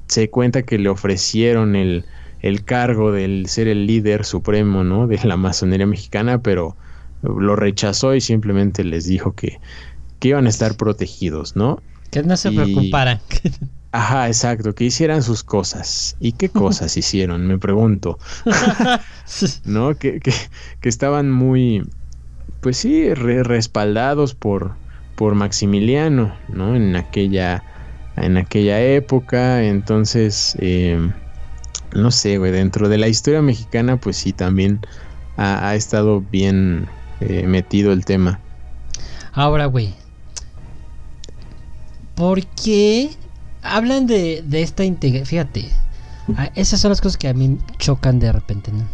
[0.07, 2.05] se cuenta que le ofrecieron el,
[2.41, 5.09] el cargo del ser el líder supremo, ¿no?
[5.09, 6.77] De la masonería mexicana, pero
[7.23, 9.59] lo rechazó y simplemente les dijo que,
[10.21, 11.83] que iban a estar protegidos, ¿no?
[12.11, 13.21] Que no se preocuparan.
[13.93, 16.17] Ajá, exacto, que hicieran sus cosas.
[16.21, 17.47] ¿Y qué cosas hicieron?
[17.47, 18.19] Me pregunto.
[19.65, 19.97] ¿No?
[19.97, 21.83] Que, que, estaban muy,
[22.61, 24.75] pues sí, respaldados por,
[25.17, 26.77] por Maximiliano, ¿no?
[26.77, 27.65] En aquella,
[28.17, 29.65] en aquella época.
[29.65, 31.11] Entonces, eh,
[31.95, 34.81] no sé, güey, dentro de la historia mexicana, pues sí, también
[35.37, 36.87] ha, estado bien
[37.21, 38.41] eh, metido el tema.
[39.33, 39.95] Ahora, güey,
[42.21, 43.11] porque
[43.63, 45.27] hablan de, esta integración.
[45.27, 45.71] Fíjate,
[46.55, 48.85] esas son las cosas que a mí chocan de repente, ¿no?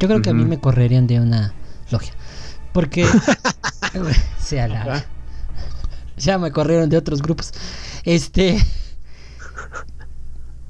[0.00, 1.52] Yo creo que a mí me correrían de una
[1.90, 2.14] logia.
[2.72, 3.06] Porque.
[4.38, 5.04] sea la.
[6.16, 7.52] Ya me corrieron de otros grupos.
[8.04, 8.56] Este.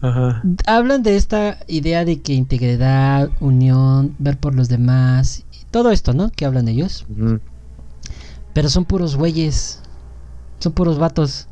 [0.01, 0.43] Ajá.
[0.67, 6.31] Hablan de esta idea de que integridad, unión, ver por los demás, todo esto, ¿no?
[6.31, 7.07] Que hablan ellos.
[8.53, 9.81] Pero son puros güeyes.
[10.59, 11.47] Son puros vatos.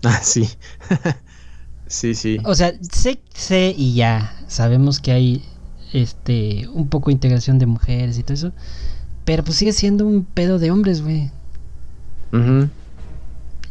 [0.04, 0.48] Ah, sí.
[1.86, 2.38] sí, sí.
[2.44, 5.44] O sea, sé, sé y ya sabemos que hay
[5.92, 8.52] este un poco de integración de mujeres y todo eso.
[9.24, 11.30] Pero pues sigue siendo un pedo de hombres, güey.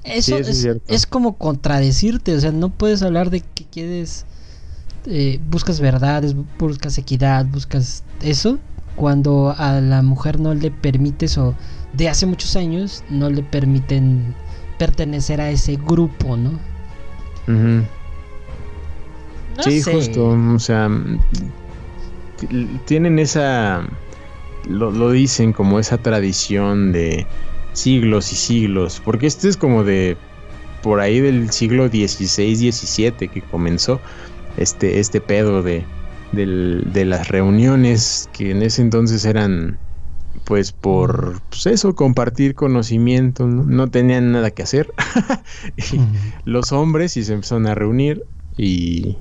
[0.03, 4.25] eso es, como contradecirte, o sea, no puedes hablar de que quieres,
[5.05, 8.59] eh, buscas verdades, buscas equidad, buscas eso,
[8.95, 11.55] cuando a la mujer no le permites o
[11.93, 14.35] de hace muchos años no le permiten
[14.79, 16.59] pertenecer a ese grupo, ¿no?
[19.59, 20.89] sí, justo, o sea,
[22.85, 23.83] tienen esa,
[24.67, 27.27] lo, lo dicen como esa tradición de
[27.73, 30.17] siglos y siglos, porque este es como de
[30.81, 33.99] por ahí del siglo XVI, XVII que comenzó
[34.57, 35.85] este, este pedo de,
[36.31, 39.77] de las reuniones que en ese entonces eran
[40.45, 44.93] pues por pues eso, compartir conocimiento, no, tenían nada que hacer.
[46.45, 48.23] Los hombres y se empezaron a reunir
[48.57, 49.17] y,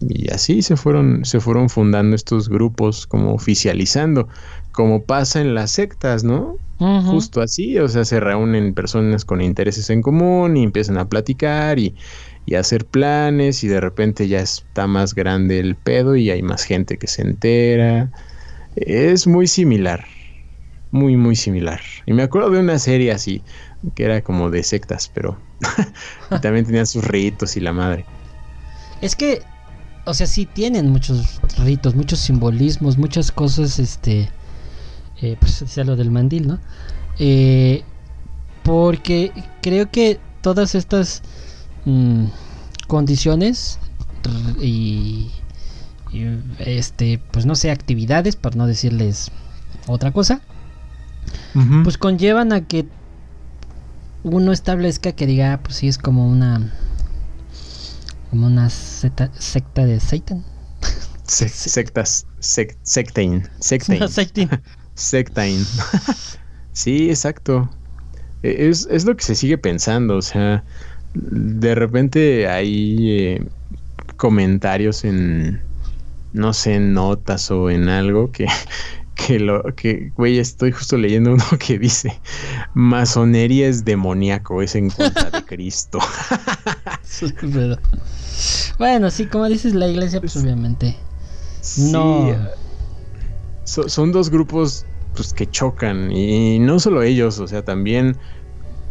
[0.00, 4.28] y, así se fueron, se fueron fundando estos grupos como oficializando,
[4.72, 6.56] como pasa en las sectas, ¿no?
[7.06, 11.78] Justo así, o sea, se reúnen personas con intereses en común y empiezan a platicar
[11.78, 11.94] y,
[12.44, 16.64] y hacer planes y de repente ya está más grande el pedo y hay más
[16.64, 18.10] gente que se entera.
[18.74, 20.06] Es muy similar,
[20.92, 21.80] muy, muy similar.
[22.06, 23.42] Y me acuerdo de una serie así,
[23.94, 25.36] que era como de sectas, pero
[26.42, 28.04] también tenían sus ritos y la madre.
[29.00, 29.42] Es que,
[30.04, 34.30] o sea, sí tienen muchos ritos, muchos simbolismos, muchas cosas, este,
[35.20, 36.60] eh, pues sea lo del mandil, ¿no?
[37.18, 37.82] Eh,
[38.62, 41.22] porque creo que todas estas
[41.84, 42.26] Mm,
[42.86, 43.78] condiciones
[44.60, 45.30] y,
[46.58, 49.30] este pues no sé actividades para no decirles
[49.86, 50.42] otra cosa
[51.82, 52.86] pues conllevan a que
[54.22, 56.72] uno establezca que diga ah, pues sí es como una
[58.30, 59.28] como una secta,
[59.84, 60.44] de Satan
[61.26, 63.48] sectas sectain.
[64.94, 65.66] Sectain.
[66.74, 67.68] Sí exacto.
[68.42, 70.64] E, es, es lo que se sigue pensando o sea
[71.14, 73.46] de repente hay eh,
[74.16, 75.60] comentarios en,
[76.32, 78.46] no sé, en notas o en algo que,
[79.26, 82.20] que lo que, güey, estoy justo leyendo uno que dice,
[82.74, 85.98] masonería es demoníaco, es en contra de Cristo.
[88.78, 90.96] bueno, sí, como dices, la iglesia, pues obviamente.
[91.78, 92.36] no.
[93.64, 98.16] son dos grupos pues, que chocan y no solo ellos, o sea, también...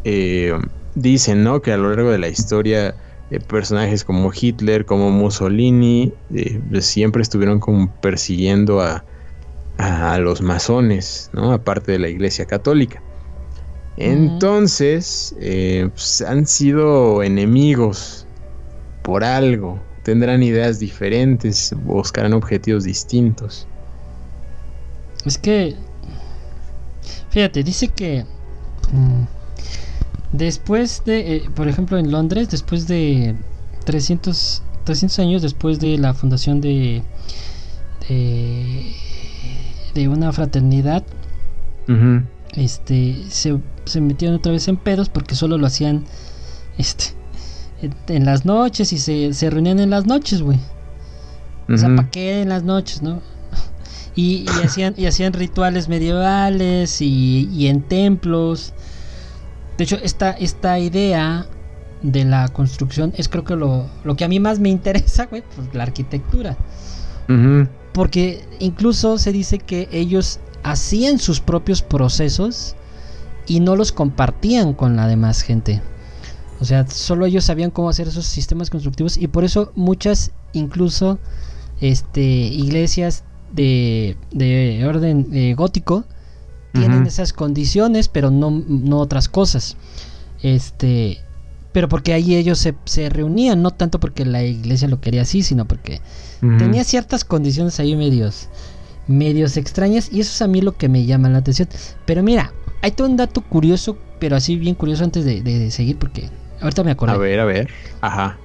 [0.04, 0.54] Eh,
[0.96, 1.62] dicen, ¿no?
[1.62, 2.96] Que a lo largo de la historia
[3.30, 9.04] eh, personajes como Hitler, como Mussolini, eh, pues, siempre estuvieron como persiguiendo a,
[9.82, 11.52] a, los masones, ¿no?
[11.52, 13.02] Aparte de la Iglesia Católica.
[13.98, 18.26] Entonces, eh, pues, han sido enemigos
[19.04, 23.67] por algo, tendrán ideas diferentes, buscarán objetivos distintos.
[25.26, 25.76] Es que,
[27.30, 28.26] fíjate, dice que...
[28.91, 29.24] Mm,
[30.32, 33.36] Después de, eh, por ejemplo, en Londres, después de
[33.84, 37.04] 300, 300 años después de la fundación de,
[38.08, 38.96] de,
[40.08, 41.04] una fraternidad,
[42.54, 46.06] este, se, se, metieron otra vez en pedos porque solo lo hacían
[46.77, 47.13] este,
[48.08, 50.60] en, las noches y se, se, reunían en las noches, güey.
[51.69, 53.21] O sea, ¿para qué en las noches, no?
[54.15, 58.73] Y, hacían, y hacían rituales medievales y, y en templos
[59.82, 61.47] de hecho, esta, esta idea
[62.04, 65.73] de la construcción es creo que lo, que a mí más me interesa, güey, pues
[65.73, 66.56] la arquitectura.
[67.93, 72.75] Porque incluso se dice que ellos hacían sus propios procesos
[73.47, 75.82] y no los compartían con la demás gente.
[76.60, 81.19] O sea, solo ellos sabían cómo hacer esos sistemas constructivos y por eso muchas, incluso
[81.82, 86.06] este, iglesias de, de orden eh, gótico,
[86.73, 89.75] tienen esas condiciones, pero no, no otras cosas.
[90.41, 91.19] Este,
[91.71, 95.41] pero porque ahí ellos se, se, reunían, no tanto porque la iglesia lo quería así,
[95.43, 96.01] sino porque
[96.57, 98.49] tenía ciertas condiciones ahí medios,
[99.07, 101.69] medios extrañas y eso es a mí lo que me llama la atención.
[102.05, 105.97] Pero mira, hay todo un dato curioso, pero así bien curioso antes de, de seguir
[105.97, 106.29] porque
[106.62, 107.13] ahorita me acordé.
[107.13, 107.69] A ver, a ver,
[108.01, 108.38] ajá.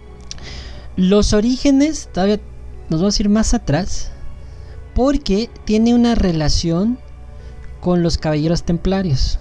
[0.96, 2.40] Los orígenes, todavía
[2.88, 4.10] nos vamos a ir más atrás,
[4.94, 6.98] porque tiene una relación
[7.80, 9.38] con los caballeros templarios.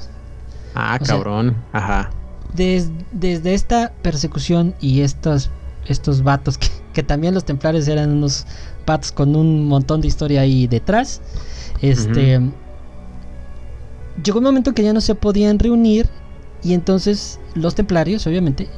[0.73, 1.55] Ah, cabrón.
[1.71, 2.09] Ajá.
[2.55, 5.49] Desde esta persecución y estos,
[5.87, 6.57] estos vatos,
[6.93, 8.45] que, también los templarios eran unos
[8.85, 11.21] vatos con un montón de historia ahí detrás,
[11.81, 12.41] este...
[14.23, 16.07] Llegó un momento que ya no se podían reunir
[16.63, 18.69] y entonces los templarios, obviamente,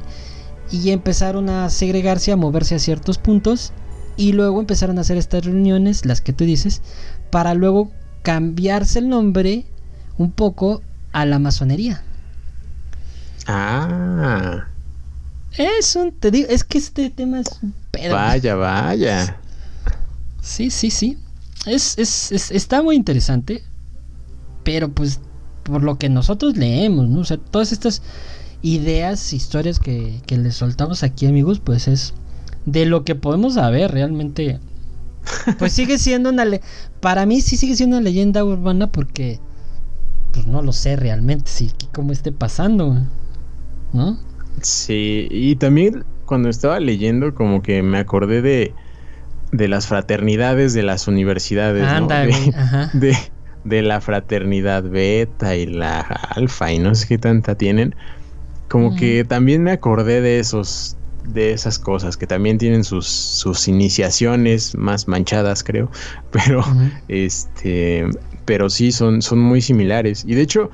[0.70, 3.72] y empezaron a segregarse, a moverse a ciertos puntos
[4.16, 6.82] y luego empezaron a hacer estas reuniones, las que tú dices,
[7.30, 7.90] para luego
[8.22, 9.64] cambiarse el nombre
[10.18, 12.02] un poco a la masonería.
[13.48, 14.68] Ah,
[15.56, 18.14] Es un, te digo, es que este tema es un pedo.
[18.14, 19.40] Vaya, vaya.
[20.42, 21.18] Sí, sí, sí.
[21.66, 23.64] Es, es, es, está muy interesante.
[24.64, 25.20] Pero pues,
[25.62, 27.20] por lo que nosotros leemos, ¿no?
[27.20, 28.02] O sea, todas estas
[28.62, 32.14] ideas, historias que, que les soltamos aquí, amigos, pues es
[32.66, 34.60] de lo que podemos saber realmente.
[35.58, 36.44] Pues sigue siendo una.
[37.00, 39.40] Para mí sí sigue siendo una leyenda urbana porque.
[40.32, 42.98] Pues no lo sé realmente, si cómo esté pasando,
[44.62, 48.74] Sí, y también cuando estaba leyendo, como que me acordé de.
[49.50, 51.82] De las fraternidades de las universidades.
[52.92, 53.16] De,
[53.64, 57.94] de la fraternidad beta y la alfa y no sé qué tanta tienen.
[58.68, 63.68] Como que también me acordé de esos de esas cosas que también tienen sus, sus
[63.68, 65.90] iniciaciones más manchadas creo.
[66.30, 66.62] Pero
[67.08, 68.06] este
[68.44, 70.24] pero sí son, son muy similares.
[70.26, 70.70] Y de hecho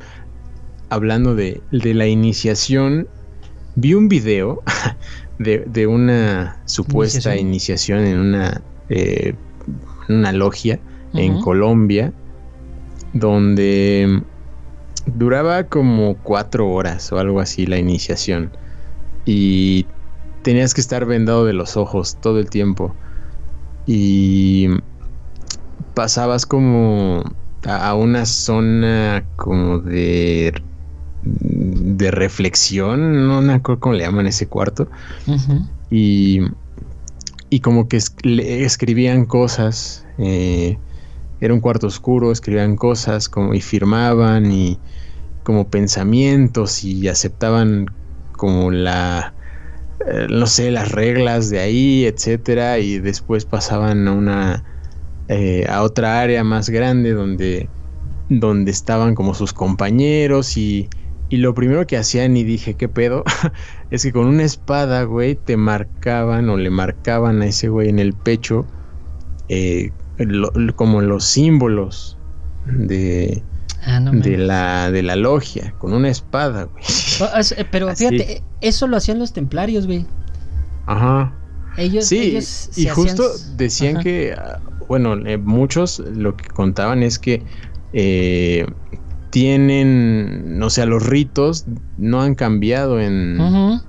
[0.95, 3.09] hablando de, de la iniciación
[3.77, 4.63] vi un video
[5.39, 9.35] de, de una supuesta iniciación, en una eh,
[10.09, 10.79] una logia
[11.15, 12.13] en Colombia
[13.13, 14.23] donde
[15.07, 18.51] duraba como cuatro horas o algo así la iniciación.
[19.25, 19.87] Y
[20.43, 22.95] tenías que estar vendado de los ojos todo el tiempo.
[23.87, 24.69] Y
[25.95, 27.23] pasabas como
[27.65, 30.53] a, una zona como de
[31.25, 34.89] de reflexión, no me acuerdo cómo le llaman ese cuarto.
[35.91, 36.41] y,
[37.51, 40.05] y como que escribían cosas.
[40.19, 40.77] Eh,
[41.41, 44.79] era un cuarto oscuro, escribían cosas como, y firmaban y
[45.43, 47.87] como pensamientos y aceptaban
[48.33, 49.35] como la,
[50.07, 54.65] eh, no sé, las reglas de ahí, etcétera, y después pasaban a una,
[55.29, 57.69] eh, a otra área más grande donde,
[58.29, 60.89] donde estaban como sus compañeros y,
[61.29, 63.25] y lo primero que hacían y dije, ¿qué pedo?
[63.91, 67.99] es que con una espada, güey, te marcaban o le marcaban a ese güey en
[67.99, 68.67] el pecho
[69.49, 69.91] eh,
[70.77, 72.17] como los símbolos
[72.67, 73.43] de,
[73.85, 76.85] ah, de, la, de la logia, con una espada, güey.
[77.71, 80.07] Pero fíjate, eso lo hacían los templarios, güey.
[80.87, 81.33] Ajá.
[81.77, 82.39] Ellos, sí,
[82.77, 83.25] y justo
[83.57, 87.43] decían que, ah, bueno, eh, muchos lo que contaban es que
[87.93, 88.67] eh,
[89.35, 91.67] tienen, o sea, los ritos
[91.99, 93.81] no han cambiado en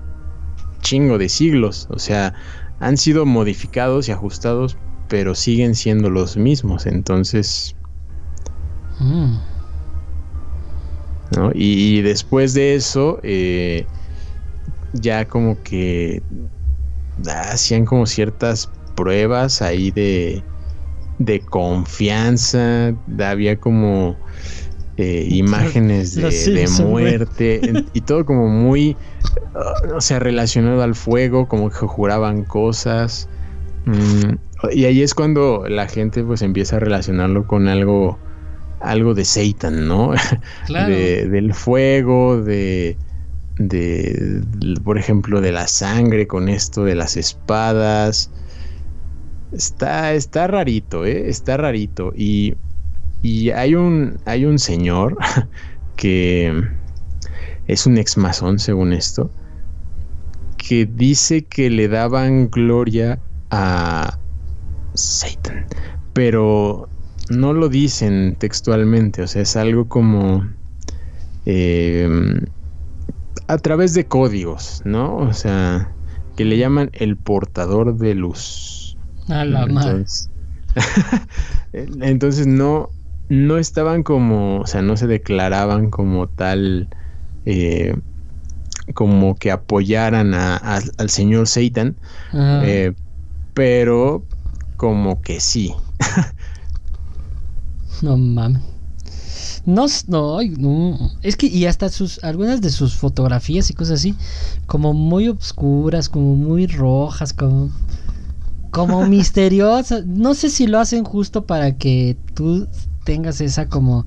[0.82, 2.34] chingo de siglos, o sea,
[2.80, 4.76] han sido modificados y ajustados
[5.08, 6.88] pero siguen siendo los mismos.
[6.88, 7.76] Entonces...
[9.00, 9.36] Mm.
[11.54, 13.86] Y, después de eso, eh,
[14.94, 16.24] ya como que
[17.28, 20.44] hacían como ciertas pruebas ahí de,
[21.20, 24.18] de confianza, había como
[24.98, 28.96] eh, imágenes de, muerte y todo como muy,
[29.94, 33.28] o sea, relacionado al fuego, como que juraban cosas.
[33.86, 34.36] Mm,
[34.72, 38.18] y ahí es cuando la gente pues empieza a relacionarlo con algo,
[38.80, 40.14] algo de Satan, ¿no?
[40.70, 42.98] del fuego, de,
[43.58, 44.44] de,
[44.82, 48.32] por ejemplo, de la sangre con esto de las espadas.
[49.52, 51.30] Está, está rarito, ¿eh?
[51.30, 52.14] Está rarito.
[52.16, 52.56] Y,
[53.26, 55.18] y hay un, hay un señor
[55.96, 56.64] que
[57.66, 59.32] es un ex masón, según esto,
[60.58, 64.20] que dice que le daban gloria a,
[64.94, 65.66] Satan.
[66.14, 66.88] Pero
[67.32, 70.48] no lo dicen textualmente, o sea, es algo como
[71.48, 72.08] eh,
[73.48, 75.18] a través de códigos, ¿no?
[75.18, 75.92] O sea,
[76.38, 78.96] que le llaman el portador de luz.
[79.30, 80.30] A la entonces,
[81.74, 82.92] entonces no,
[83.30, 86.90] no estaban como, o sea, no se declaraban como tal,
[87.46, 87.96] eh,
[88.94, 91.96] como que apoyaran al señor Satan,
[92.34, 92.94] eh,
[93.54, 94.24] pero
[94.78, 95.74] como que sí.
[98.02, 98.62] no mames.
[99.66, 104.16] No, no, no, es que y hasta sus algunas de sus fotografías y cosas así,
[104.68, 107.72] como muy oscuras, como muy rojas, como
[108.70, 110.06] como misteriosas.
[110.06, 112.68] No sé si lo hacen justo para que tú
[113.06, 114.06] tengas esa como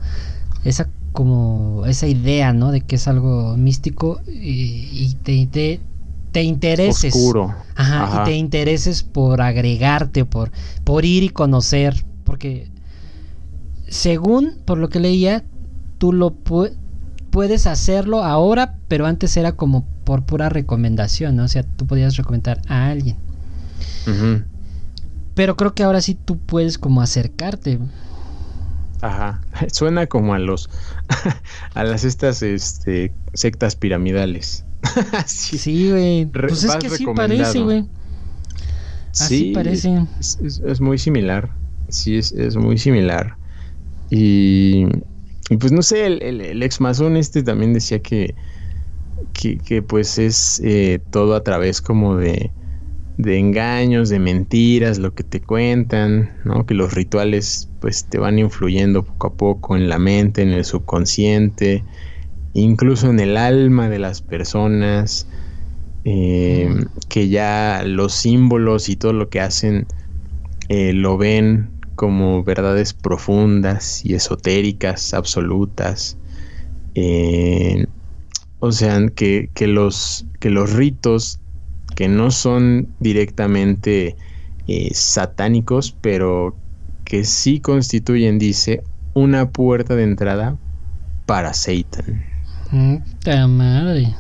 [0.65, 2.71] esa como esa idea, ¿no?
[2.71, 5.81] De que es algo místico y, te, te,
[6.31, 7.15] te intereses.
[7.15, 7.55] Oscuro.
[7.75, 10.53] Ajá, y te intereses por agregarte, por,
[10.85, 12.05] por ir y conocer.
[12.25, 12.71] Porque
[13.89, 15.45] según por lo que leía,
[15.97, 16.35] tú lo
[17.31, 21.45] puedes hacerlo ahora, pero antes era como por pura recomendación, ¿no?
[21.45, 23.17] O sea, tú podías recomendar a alguien.
[25.35, 27.79] Pero creo que ahora sí tú puedes como acercarte.
[29.01, 29.41] Ajá.
[29.73, 30.71] Suena como a los
[31.75, 34.65] a las estas este sectas piramidales.
[35.27, 36.27] sí, güey.
[36.27, 37.87] Pues es que sí parece, güey.
[39.13, 40.07] Así parece.
[40.21, 41.51] Es, muy similar.
[41.89, 43.37] Sí, es, es muy similar.
[44.11, 44.87] Y,
[45.59, 48.35] pues no sé, el, el, ex masón este también decía que,
[49.33, 52.51] que, pues es eh, todo a través como de,
[53.19, 56.65] de engaños, de mentiras, lo que te cuentan, ¿no?
[56.65, 60.65] Que los rituales pues te van influyendo poco a poco en la mente, en el
[60.65, 61.85] subconsciente,
[62.55, 65.27] incluso en el alma de las personas,
[66.05, 66.73] eh,
[67.09, 69.87] que ya los símbolos y todo lo que hacen
[70.69, 76.17] eh, lo ven como verdades profundas y esotéricas, absolutas.
[76.95, 77.87] Eh,
[78.61, 81.41] o sea, que, los, que los ritos
[81.99, 84.15] que no son directamente
[84.69, 86.57] eh, satánicos, pero
[87.03, 88.85] que sí constituyen, dice,
[89.15, 90.57] una puerta de entrada
[91.27, 92.25] para Satan.
[92.71, 94.15] ¡Puta madre!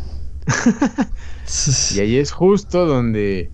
[1.95, 3.49] y ahí es justo donde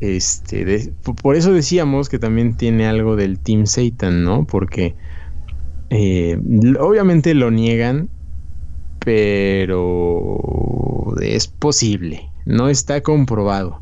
[0.00, 4.44] este, por eso decíamos que también tiene algo del Team Satan, ¿no?
[4.44, 4.94] Porque
[5.88, 6.38] eh,
[6.78, 8.10] obviamente lo niegan,
[8.98, 10.38] pero
[11.22, 13.80] es posible, no está comprobado.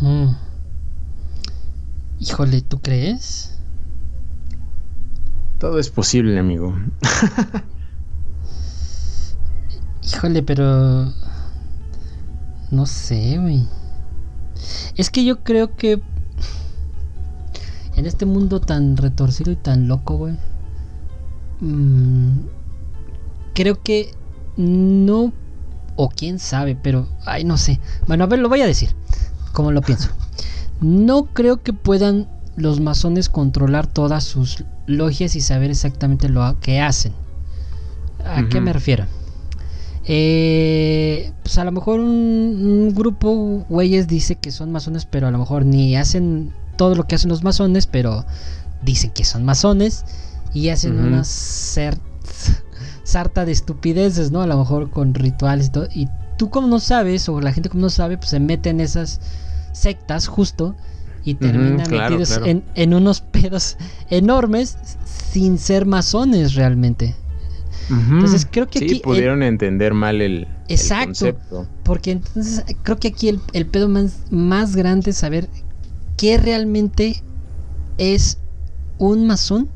[0.00, 0.28] Mm.
[2.20, 3.58] Híjole, ¿tú crees?
[5.58, 6.74] Todo es posible, amigo.
[10.02, 11.12] Híjole, pero...
[12.70, 13.66] No sé, güey.
[14.96, 16.00] Es que yo creo que
[17.96, 20.36] en este mundo tan retorcido y tan loco, güey.
[21.60, 22.46] Mm,
[23.54, 24.12] creo que
[24.56, 25.32] no,
[25.96, 27.80] o quién sabe, pero, ay, no sé.
[28.06, 28.90] Bueno, a ver, lo voy a decir,
[29.52, 30.10] como lo pienso.
[30.80, 36.80] No creo que puedan los masones controlar todas sus logias y saber exactamente lo que
[36.80, 37.12] hacen.
[38.24, 39.06] ¿A qué me refiero?
[40.06, 45.38] Eh, pues a lo mejor un, grupo güeyes dice que son masones, pero a lo
[45.38, 48.24] mejor ni hacen todo lo que hacen los masones, pero
[48.82, 50.04] dicen que son masones
[50.52, 51.24] y hacen una
[53.04, 54.42] sarta de estupideces, ¿no?
[54.42, 55.88] A lo mejor con rituales y todo.
[55.94, 58.80] Y tú como no sabes, o la gente como no sabe, pues se mete en
[58.80, 59.20] esas
[59.72, 60.74] sectas justo
[61.24, 63.76] y terminan metidos En, en unos pedos
[64.10, 67.14] enormes sin ser masones realmente.
[67.90, 71.36] Entonces creo que sí, pudieron entender mal el, Exacto,
[71.82, 75.48] Porque entonces creo que aquí el, pedo más, más grande es saber
[76.16, 77.22] qué realmente
[77.98, 78.38] es
[78.98, 79.68] un masón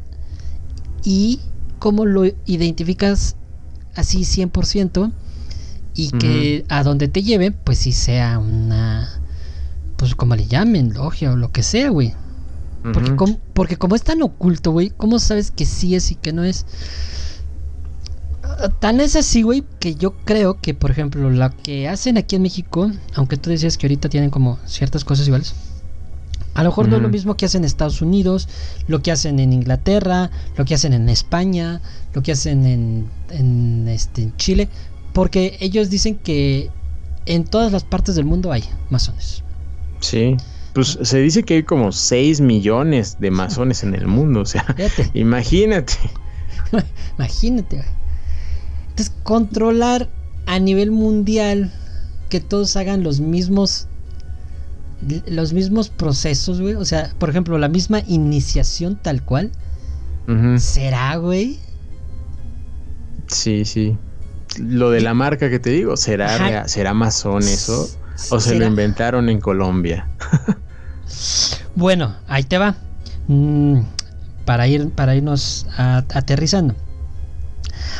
[1.05, 1.41] y
[1.79, 3.37] cómo lo identificas
[3.95, 5.12] así 100%
[5.95, 9.20] y que a donde te lleve, pues si sea una,
[9.97, 12.14] pues como le llamen, logia o lo que sea, güey.
[12.95, 16.33] Porque, como, porque como es tan oculto, güey, ¿cómo sabes que sí es y que
[16.33, 16.64] no es?
[18.79, 22.43] Tan es así, güey, que yo creo que, por ejemplo, lo que hacen aquí en
[22.43, 25.55] México, aunque tú decías que ahorita tienen como ciertas cosas iguales,
[26.59, 28.49] a lo mejor no es lo mismo que hacen en Estados Unidos,
[28.89, 31.81] lo que hacen en Inglaterra, lo que hacen en España,
[32.15, 34.69] lo que hacen en, en, este, en Chile,
[35.13, 36.69] porque ellos dicen que
[37.27, 39.45] en todas las partes del mundo hay masones.
[40.01, 40.37] Sí.
[40.73, 44.67] Pues se dice que hay como 6 millones de masones en el mundo, o sea,
[45.15, 45.95] imagínate.
[47.17, 47.89] imagínate, güey.
[48.89, 50.09] Entonces, controlar
[50.47, 51.73] a nivel mundial
[52.31, 53.87] que todos hagan los mismos
[55.26, 56.74] los mismos procesos, güey.
[56.74, 59.51] O sea, por ejemplo, la misma iniciación tal cual.
[60.59, 61.59] ¿Será, güey?
[63.28, 63.96] Sí, sí.
[64.59, 67.88] Lo de la marca que te digo, ¿será, ¿será masón eso?
[68.30, 70.09] ¿O se lo inventaron en Colombia?
[71.74, 72.76] bueno, ahí te va.
[73.28, 73.80] Mm,
[74.44, 76.74] para, ir, para irnos aterrizando.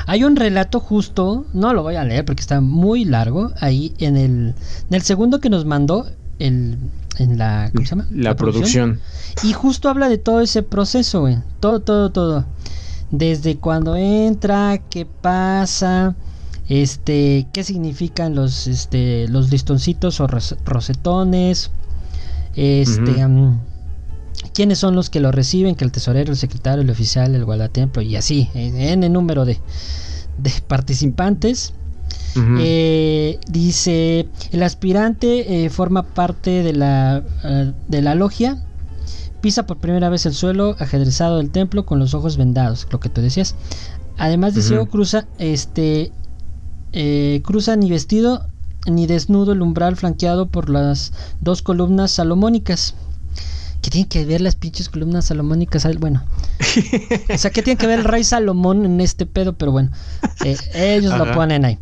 [0.07, 4.17] Hay un relato justo, no lo voy a leer porque está muy largo, ahí en
[4.17, 4.55] el,
[4.89, 6.07] en el segundo que nos mandó
[6.39, 6.79] el,
[7.19, 8.09] en la, ¿cómo se llama?
[8.11, 9.01] La, producción.
[9.43, 11.39] Y justo habla de todo ese proceso, güey.
[11.61, 12.45] Todo, todo, todo.
[13.11, 16.15] Desde cuando entra, qué pasa,
[16.69, 21.71] este, qué significan los, este, los listoncitos o rosetones,
[22.55, 23.27] este,
[24.53, 28.03] quiénes son los que lo reciben, que el tesorero, el secretario, el oficial, el guardatemplo
[28.03, 29.59] y así, en el número de,
[30.67, 31.73] participantes.
[32.59, 38.63] Eh, dice, el aspirante eh, forma parte de la, eh, de la logia,
[39.41, 43.09] pisa por primera vez el suelo ajedrezado del templo con los ojos vendados, lo que
[43.09, 43.55] tú decías.
[44.17, 46.13] Además de ciego, cruza, este,
[47.45, 48.47] cruza ni vestido
[48.87, 52.95] ni desnudo el umbral flanqueado por las dos columnas salomónicas
[53.83, 55.87] ¿qué tienen que ver las pinches columnas salomónicas?
[55.99, 56.23] Bueno,
[57.35, 59.55] o sea, ¿qué tiene que ver el rey Salomón en este pedo?
[59.55, 59.91] Pero bueno,
[60.45, 61.79] eh, ellos lo ponen ahí.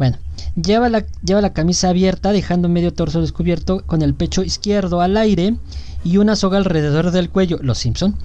[0.00, 0.16] Bueno,
[0.56, 5.14] lleva la, lleva la camisa abierta, dejando medio torso descubierto, con el pecho izquierdo al
[5.18, 5.58] aire
[6.04, 7.58] y una soga alrededor del cuello.
[7.60, 8.16] Los Simpson.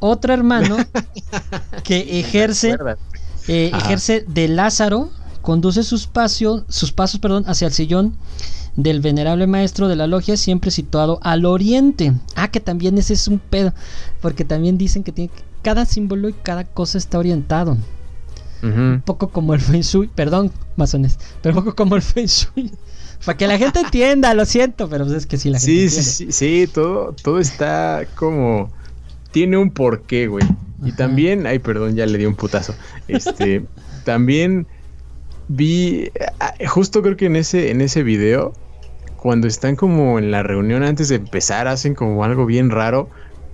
[0.00, 0.78] Otro hermano
[1.84, 2.78] que ejerce,
[3.46, 5.10] eh, ejerce de Lázaro,
[5.42, 6.08] conduce sus,
[6.68, 8.16] sus pasos perdón, hacia el sillón
[8.76, 12.14] del venerable maestro de la logia, siempre situado al oriente.
[12.36, 13.74] Ah, que también ese es un pedo,
[14.22, 17.76] porque también dicen que tiene cada símbolo y cada cosa está orientado.
[18.62, 22.72] Un poco como el Feng Shui, perdón, masones, pero un poco como el Feng Shui.
[23.24, 26.32] Para que la gente entienda, lo siento, pero es que sí, la gente sí, sí,
[26.32, 28.70] sí, todo, todo está como.
[29.32, 30.46] Tiene un porqué, güey.
[30.84, 32.74] Y también, ay, perdón, ya le di un putazo.
[33.08, 33.66] Este,
[34.04, 34.66] también
[35.48, 38.52] vi, ah, justo creo que en ese, en ese video,
[39.16, 43.10] cuando están como en la reunión antes de empezar, hacen como algo bien raro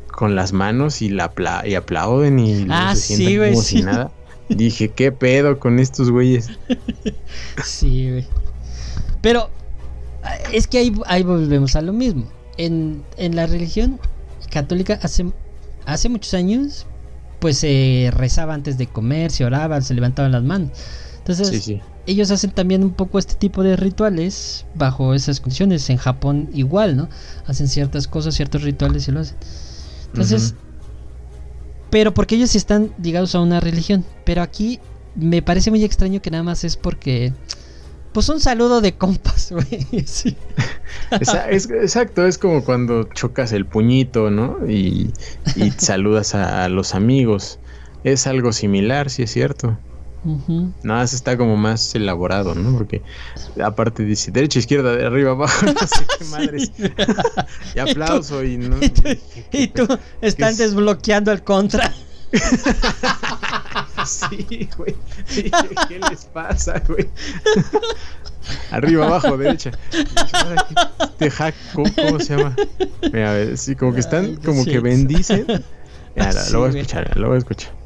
[0.09, 1.33] con las manos y, la
[1.67, 4.11] y aplauden y ah, se sientan como si nada.
[4.49, 6.51] Dije, ¿qué pedo con estos güeyes?
[7.64, 8.26] sí, güey.
[9.20, 9.49] Pero
[10.53, 12.24] es que ahí, ahí volvemos a lo mismo.
[12.57, 13.99] En, en la religión
[14.51, 15.26] católica hace,
[15.86, 16.86] hace muchos años,
[17.40, 20.70] pues se rezaba antes de comer, se oraba, se levantaban las manos.
[21.18, 21.72] Entonces,
[22.07, 25.88] ellos hacen también un poco este tipo de rituales bajo esas condiciones.
[25.88, 27.09] En Japón igual, ¿no?
[27.47, 29.36] Hacen ciertas cosas, ciertos rituales y lo hacen.
[30.07, 30.55] Entonces,
[31.95, 34.05] pero porque ellos están ligados a una religión.
[34.24, 34.80] Pero aquí
[35.14, 37.32] me parece muy extraño que nada más es porque...
[38.12, 39.86] Pues un saludo de compas, güey.
[41.12, 44.68] exacto, es como cuando chocas el puñito, ¿no?
[44.68, 45.12] Y,
[45.76, 47.61] saludas a, a los amigos.
[48.03, 49.78] Es algo similar, sí es cierto.
[50.25, 52.77] Nada, más está como más elaborado, ¿no?
[52.77, 53.03] Porque
[53.62, 56.72] aparte dice derecha, izquierda, de arriba, abajo, no sé qué madres.
[57.75, 58.79] y aplauso y no.
[59.53, 59.87] Y tú,
[60.22, 61.93] están desbloqueando el contra.
[64.07, 64.97] sí, güey.
[65.89, 67.09] ¿Qué les pasa, güey?
[68.70, 69.72] Arriba, abajo, derecha.
[69.93, 72.57] Este hack, ¿cómo, se llama?
[73.12, 75.47] Mira, a ver, sí, como que están, como que bendicen.
[76.16, 77.84] Ya, lo voy a escuchar, lo voy a escuchar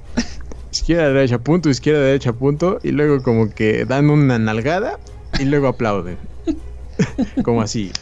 [0.73, 4.99] izquierda, derecha, punto, izquierda, derecha, punto, y luego como que dan una nalgada
[5.39, 6.19] y luego aplauden.
[7.45, 7.93] como así.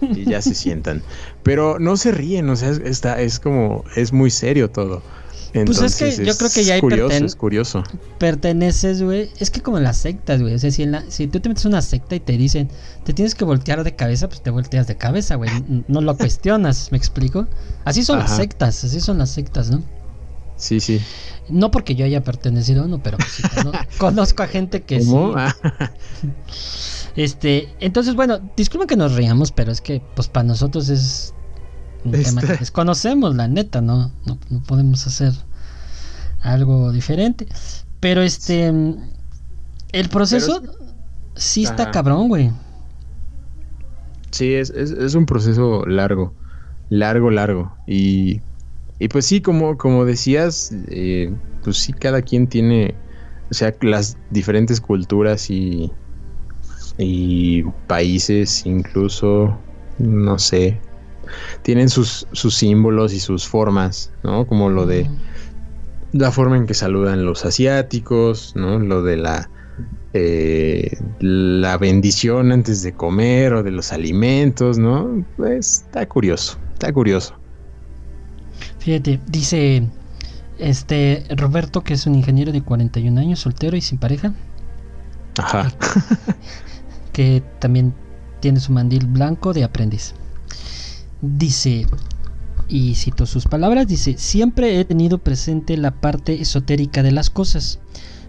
[0.00, 1.02] Y ya se sientan.
[1.42, 5.02] Pero no se ríen, o sea, está, es como, es muy serio todo.
[5.54, 7.84] Entonces, pues es que yo creo que ya hay curioso, es curioso.
[8.18, 9.30] Perteneces, güey.
[9.38, 10.54] Es que como en las sectas, güey.
[10.54, 12.70] O sea, si, en la, si tú te metes en una secta y te dicen,
[13.04, 15.50] te tienes que voltear de cabeza, pues te volteas de cabeza, güey.
[15.88, 17.46] No lo cuestionas, ¿me explico?
[17.84, 19.82] Así son las sectas, así son las sectas, ¿no?
[20.56, 21.00] Sí, sí.
[21.48, 23.42] No porque yo haya pertenecido a uno, pero sí,
[23.98, 25.12] conozco a gente que sí.
[25.36, 25.54] Ah.
[27.16, 31.34] Este, entonces, bueno, disculpen que nos riamos, pero es que, pues, para nosotros es
[32.04, 32.58] un tema que este.
[32.58, 34.12] desconocemos, la neta, ¿no?
[34.24, 34.38] ¿no?
[34.66, 35.32] podemos hacer
[36.40, 37.46] algo diferente.
[38.00, 38.72] Pero este,
[39.92, 40.62] el proceso
[41.34, 42.50] sí está cabrón, güey.
[44.30, 46.34] Sí, es, es un proceso largo,
[46.88, 47.76] largo, largo.
[47.86, 48.40] Y
[49.02, 51.34] y pues sí, como, como decías, eh,
[51.64, 52.94] pues sí, cada quien tiene,
[53.50, 55.90] o sea, las diferentes culturas y,
[56.98, 59.58] y países incluso,
[59.98, 60.80] no sé,
[61.62, 64.46] tienen sus, sus símbolos y sus formas, ¿no?
[64.46, 65.10] Como lo de
[66.12, 68.78] la forma en que saludan los asiáticos, ¿no?
[68.78, 69.50] Lo de la,
[70.12, 75.26] eh, la bendición antes de comer o de los alimentos, ¿no?
[75.36, 77.41] Pues está curioso, está curioso.
[78.82, 79.84] Fíjate, dice
[80.58, 84.34] este Roberto, que es un ingeniero de 41 años, soltero y sin pareja.
[85.38, 85.72] Ajá.
[87.12, 87.94] Que también
[88.40, 90.14] tiene su mandil blanco de aprendiz.
[91.20, 91.86] Dice,
[92.66, 97.78] y cito sus palabras, dice, siempre he tenido presente la parte esotérica de las cosas.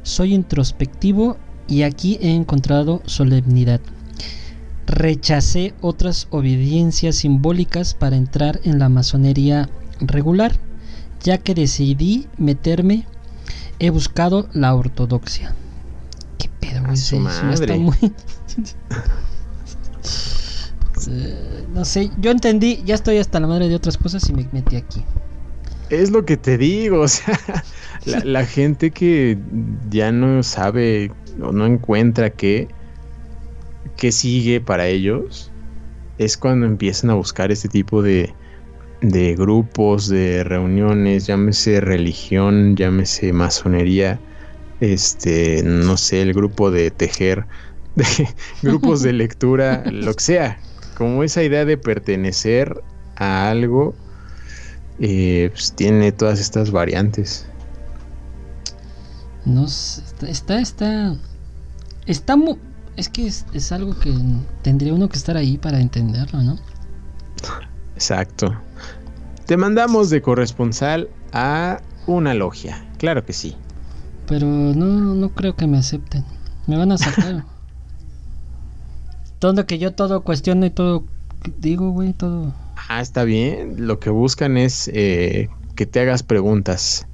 [0.04, 1.38] Soy introspectivo
[1.68, 3.82] y aquí he encontrado solemnidad.
[4.86, 9.70] Rechacé otras obediencias simbólicas para entrar en la masonería
[10.08, 10.54] regular,
[11.22, 13.06] ya que decidí meterme,
[13.80, 15.56] he buscado la ortodoxia.
[16.38, 16.82] ¿Qué pedo,
[21.74, 24.76] no sé, yo entendí, ya estoy hasta la madre de otras cosas y me metí
[24.76, 25.04] aquí.
[25.90, 27.40] Es lo que te digo, o sea,
[28.06, 29.38] la, gente que
[29.90, 32.68] ya no sabe o no encuentra qué,
[33.98, 35.52] qué sigue para ellos,
[36.18, 38.34] es cuando empiezan a buscar este tipo de,
[39.04, 44.20] de grupos, de reuniones, llámese religión, llámese masonería,
[44.80, 47.46] este, no sé, el grupo de tejer,
[47.96, 48.06] de
[48.64, 50.60] grupos de lectura, lo que sea,
[50.98, 52.82] como esa idea de pertenecer
[53.18, 53.94] a algo,
[55.00, 57.46] eh, pues tiene todas estas variantes.
[59.46, 61.18] No está, está, está,
[62.06, 64.14] es que es, algo que
[64.62, 66.58] tendría uno que estar ahí para entenderlo, ¿no?
[67.96, 68.56] Exacto.
[69.46, 73.56] Te mandamos de corresponsal a una logia, claro que sí.
[74.28, 76.24] Pero no, no creo que me acepten.
[76.68, 77.46] Me van a sacar.
[79.40, 81.04] todo que yo todo cuestiono y todo
[81.60, 82.54] digo, güey, todo.
[82.88, 83.88] Ah, está bien.
[83.88, 87.08] Lo que buscan es eh, que te hagas preguntas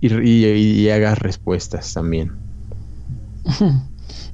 [0.00, 2.32] y, hagas respuestas también.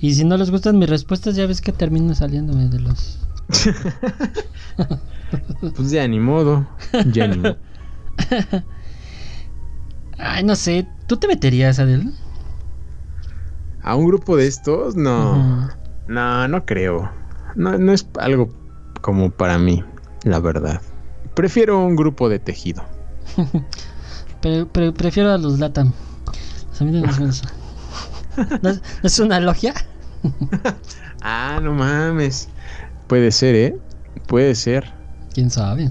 [0.00, 3.27] y si no les gustan mis respuestas, ya ves que termino saliéndome de los.
[5.76, 6.66] pues ya ni modo.
[7.12, 7.56] Ya ni modo.
[10.18, 10.86] Ay, no sé.
[11.06, 12.12] ¿Tú te meterías, Adel?
[13.82, 14.96] ¿A un grupo de estos?
[14.96, 15.70] No.
[16.06, 17.10] No, no creo.
[17.54, 18.50] No, no es algo
[19.00, 19.82] como para mí,
[20.24, 20.82] la verdad.
[21.34, 22.84] Prefiero un grupo de tejido.
[24.96, 25.92] prefiero a los Latam.
[28.62, 28.70] ¿No
[29.02, 29.74] es, una logia?
[31.22, 32.48] ah, no mames.
[33.08, 33.76] Puede ser, ¿eh?
[34.26, 34.92] Puede ser.
[35.32, 35.90] ¿Quién sabe?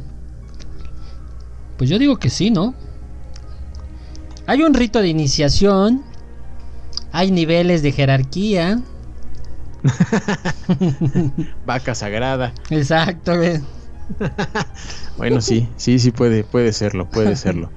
[1.78, 2.74] Pues yo digo que sí, ¿no?
[4.45, 6.03] Hay un rito de iniciación.
[7.11, 8.80] Hay niveles de jerarquía.
[11.65, 12.53] Vaca sagrada.
[12.70, 13.34] Exacto,
[15.18, 17.70] bueno, sí, sí, sí puede, puede serlo, puede serlo.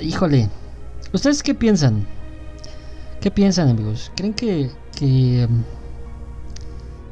[0.00, 0.48] Híjole.
[1.12, 2.04] ¿Ustedes qué piensan?
[3.20, 4.10] ¿Qué piensan, amigos?
[4.16, 5.62] ¿Creen que que um,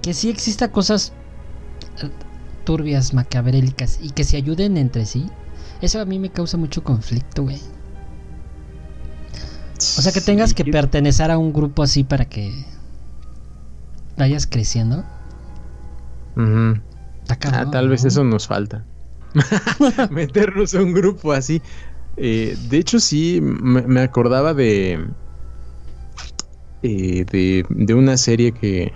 [0.07, 1.13] que sí exista cosas
[2.01, 2.07] uh,
[2.63, 5.29] turbias, macabrélicas y que se ayuden entre sí?
[5.81, 7.61] Eso a mí me causa mucho conflicto, güey.
[9.75, 12.53] O sea, que tengas que pertenecer a un grupo así para que
[14.17, 15.05] vayas creciendo.
[17.53, 18.85] ah, tal vez eso nos falta.
[20.11, 21.61] Meternos a un grupo así.
[22.17, 25.05] Eh, de hecho, sí, me, acordaba de,
[26.85, 27.95] eh, de, de.
[27.95, 28.93] una serie que,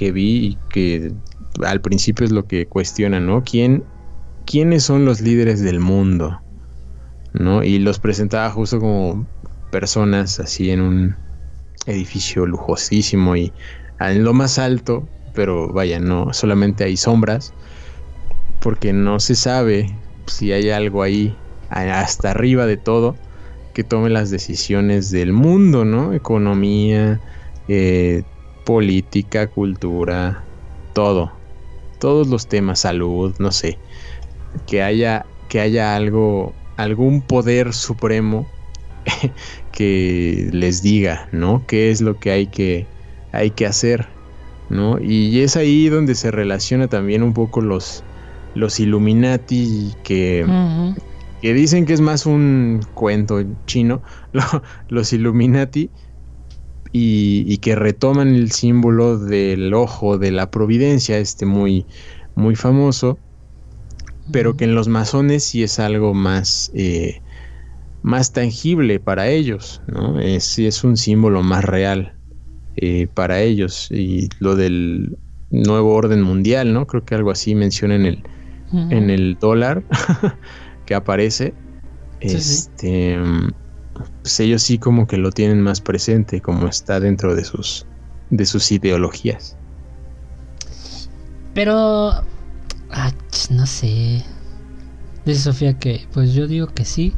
[0.00, 1.12] que vi y que
[1.62, 3.44] al principio es lo que cuestiona, ¿no?
[3.44, 3.84] ¿Quién,
[4.46, 6.40] ¿Quiénes son los líderes del mundo?
[7.34, 7.62] ¿No?
[7.62, 9.26] Y los presentaba justo como
[9.70, 11.16] personas así en un
[11.84, 13.52] edificio lujosísimo y
[13.98, 17.52] en lo más alto, pero vaya, no, solamente hay sombras,
[18.62, 19.94] porque no se sabe
[20.26, 21.36] si hay algo ahí
[21.68, 23.16] hasta arriba de todo
[23.74, 26.14] que tome las decisiones del mundo, ¿no?
[26.14, 27.20] Economía,
[27.68, 28.22] eh,
[28.64, 30.44] política, cultura,
[30.92, 31.32] todo,
[31.98, 33.78] todos los temas, salud, no sé,
[34.66, 38.46] que haya, que haya algo, algún poder supremo
[39.72, 41.64] que les diga, ¿no?
[41.66, 42.86] ¿Qué es lo que hay que,
[43.32, 44.08] hay que hacer,
[44.68, 44.98] ¿no?
[45.00, 48.02] Y es ahí donde se relaciona también un poco los,
[48.54, 50.46] los Illuminati que,
[51.40, 54.02] que dicen que es más un cuento chino,
[54.88, 55.90] los Illuminati,
[56.92, 61.86] y, que retoman el símbolo del ojo de la providencia, este muy,
[62.34, 63.18] muy famoso,
[64.32, 66.70] pero que en los masones sí es algo más...
[66.74, 67.20] Eh,
[68.02, 70.18] más tangible para ellos, ¿no?
[70.20, 72.14] Es, es un símbolo más real
[72.76, 73.88] eh, para ellos.
[73.90, 75.18] Y lo del
[75.50, 76.86] nuevo orden mundial, ¿no?
[76.86, 78.22] Creo que algo así menciona en el,
[78.72, 79.84] en el dólar
[80.86, 81.54] que aparece.
[82.20, 83.18] este,
[83.94, 87.86] Pues ellos sí como que lo tienen más presente, como está dentro de sus,
[88.30, 89.56] de sus ideologías.
[91.54, 92.12] Pero,
[92.90, 93.12] ah,
[93.50, 94.24] no sé.
[95.24, 97.14] Dice Sofía que, pues yo digo que sí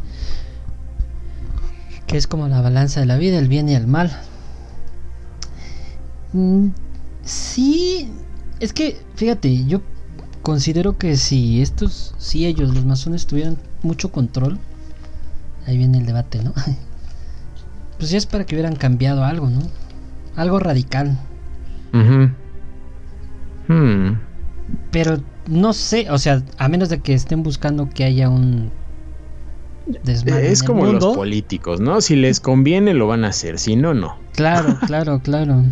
[2.13, 4.13] que es como la balanza de la vida, el bien y el mal.
[6.35, 6.69] Mm,
[7.25, 8.13] sí,
[8.61, 9.81] es que, fíjate, yo
[10.43, 14.59] considero que si estos, si ellos, los masones, tuvieran mucho control,
[15.67, 16.53] ahí viene el debate, ¿no?
[17.99, 19.61] Pues ya es para que hubieran cambiado algo, ¿no?
[20.35, 21.17] Algo radical.
[21.93, 22.33] Hmm.
[24.91, 28.73] Pero no sé, o sea, a menos de que estén buscando que haya un
[30.07, 32.01] es como los políticos, ¿no?
[32.01, 34.17] Si les conviene lo van a hacer, si no, no.
[34.35, 35.65] Claro, claro, claro.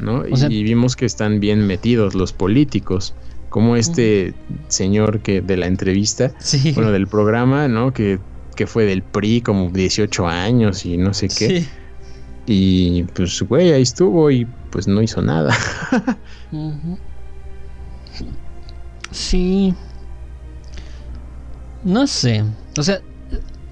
[0.00, 0.24] ¿No?
[0.26, 3.14] y, vimos que están bien metidos los políticos,
[3.50, 4.34] como este
[4.66, 6.32] señor que de la entrevista,
[6.74, 7.92] bueno, del programa, ¿no?
[7.92, 8.18] Que,
[8.54, 11.66] que, fue del PRI como 18 años y no sé qué.
[12.46, 15.54] Y pues, güey, ahí estuvo y pues no hizo nada.
[19.10, 19.74] Sí.
[21.84, 22.44] No sé.
[22.78, 23.00] O sea,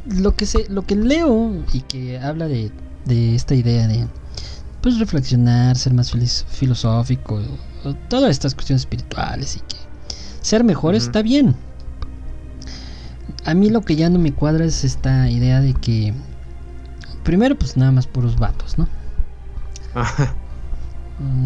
[0.07, 2.70] lo que sé, lo que leo y que habla de,
[3.07, 4.07] de esta idea de
[4.83, 6.12] pues reflexionar, ser más
[6.49, 7.41] filosófico,
[8.09, 9.76] todas estas cuestiones espirituales y que
[10.41, 11.55] ser mejor está bien.
[13.45, 16.12] A mí lo que ya no me cuadra es esta idea de que
[17.24, 18.88] primero pues nada más puros vatos, ¿no?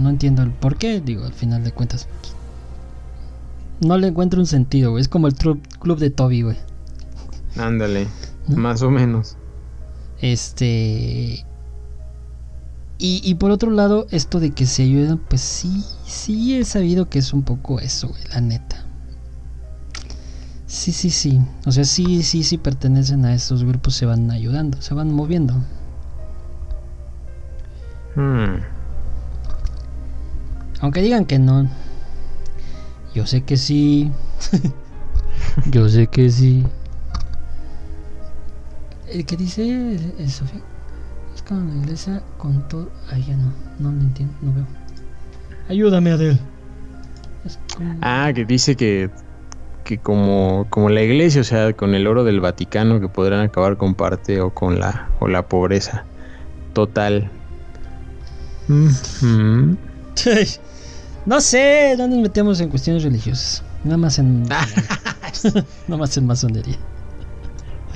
[0.02, 2.08] No entiendo el por qué, digo, al final de cuentas.
[2.20, 2.34] Pues,
[3.80, 5.00] no le encuentro un sentido, güey.
[5.00, 6.56] Es como el club de Toby, güey.
[7.56, 8.06] Ándale,
[8.48, 9.36] más o menos.
[10.20, 11.44] Este.
[13.06, 17.18] Y, por otro lado, esto de que se ayudan, pues sí, sí he sabido que
[17.18, 18.83] es un poco eso, güey, la neta.
[20.74, 21.40] Sí, sí, sí.
[21.66, 25.54] O sea, sí, sí, sí pertenecen a estos grupos, se van ayudando, se van moviendo.
[28.16, 28.56] Hmm.
[30.80, 31.68] Aunque digan que no.
[33.14, 34.10] Yo sé que sí.
[35.70, 36.66] Yo sé que sí.
[39.06, 39.96] ¿El que dice
[40.28, 40.60] Sofía?
[41.36, 42.90] Es como la iglesia con todo.
[43.12, 43.52] Ay, ya no.
[43.78, 44.66] No lo entiendo, no veo.
[45.68, 46.40] Ayúdame, Adel.
[48.00, 49.08] Ah, que dice que.
[49.84, 53.76] Que como, como la iglesia, o sea, con el oro del Vaticano, que podrán acabar
[53.76, 56.04] con parte o con la, o la pobreza
[56.72, 57.30] total.
[61.26, 63.62] No sé, no nos metemos en cuestiones religiosas.
[63.84, 64.42] Nada más en.
[65.88, 66.78] nada más en masonería.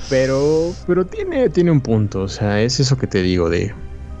[0.09, 2.21] Pero, pero tiene, tiene un punto.
[2.23, 3.73] O sea, es eso que te digo de.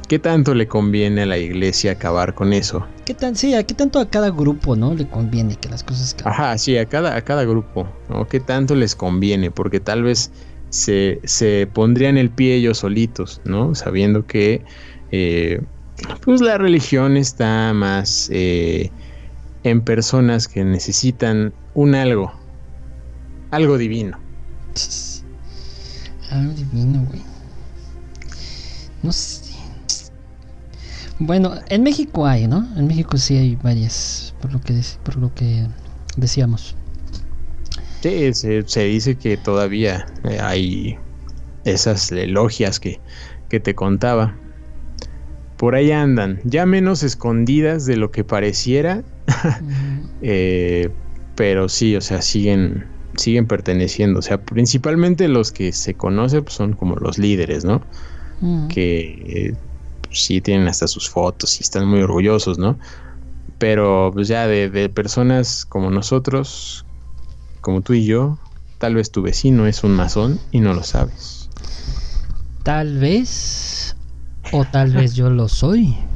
[0.09, 2.83] ¿Qué tanto le conviene a la iglesia acabar con eso?
[3.05, 4.95] ¿Qué tan, sí, a qué tanto a cada grupo, ¿no?
[4.95, 8.27] Le conviene que las cosas Ajá, sí, a cada, a cada grupo, ¿no?
[8.27, 9.51] ¿Qué tanto les conviene?
[9.51, 10.31] Porque tal vez
[10.69, 13.75] se, se pondrían el pie ellos solitos, ¿no?
[13.75, 14.65] Sabiendo que
[15.11, 15.61] eh,
[16.21, 18.91] pues la religión está más eh,
[19.61, 22.33] en personas que necesitan un algo,
[23.51, 24.19] algo divino.
[26.31, 27.21] Algo divino, güey.
[29.03, 29.38] No sé.
[31.19, 32.67] Bueno, en México hay, ¿no?
[32.77, 35.67] En México sí hay varias, por lo que, por lo que
[36.15, 36.75] decíamos.
[38.01, 40.05] Sí, se, dice que todavía
[40.41, 40.97] hay
[41.65, 42.99] esas logias que,
[43.49, 44.37] que te contaba
[45.59, 49.03] por ahí andan, ya menos escondidas de lo que pareciera,
[50.21, 50.89] eh,
[51.35, 52.85] pero sí, o sea, siguen,
[53.17, 57.81] siguen perteneciendo, o sea, principalmente los que se conocen pues, son como los líderes, ¿no?
[58.69, 59.53] Que
[60.09, 62.77] pues, sí tienen hasta sus fotos y están muy orgullosos, ¿no?
[63.57, 66.85] Pero pues ya de, de personas como nosotros,
[67.61, 68.37] como tú y yo,
[68.77, 71.49] tal vez tu vecino es un masón y no lo sabes.
[72.63, 73.95] Tal vez
[74.51, 75.95] o tal vez yo lo soy.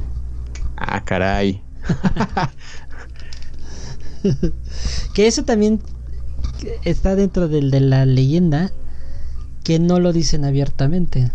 [0.76, 1.62] Ah, caray.
[5.14, 5.80] que eso también
[6.84, 8.72] está dentro del, de la leyenda
[9.62, 11.30] que no lo dicen abiertamente.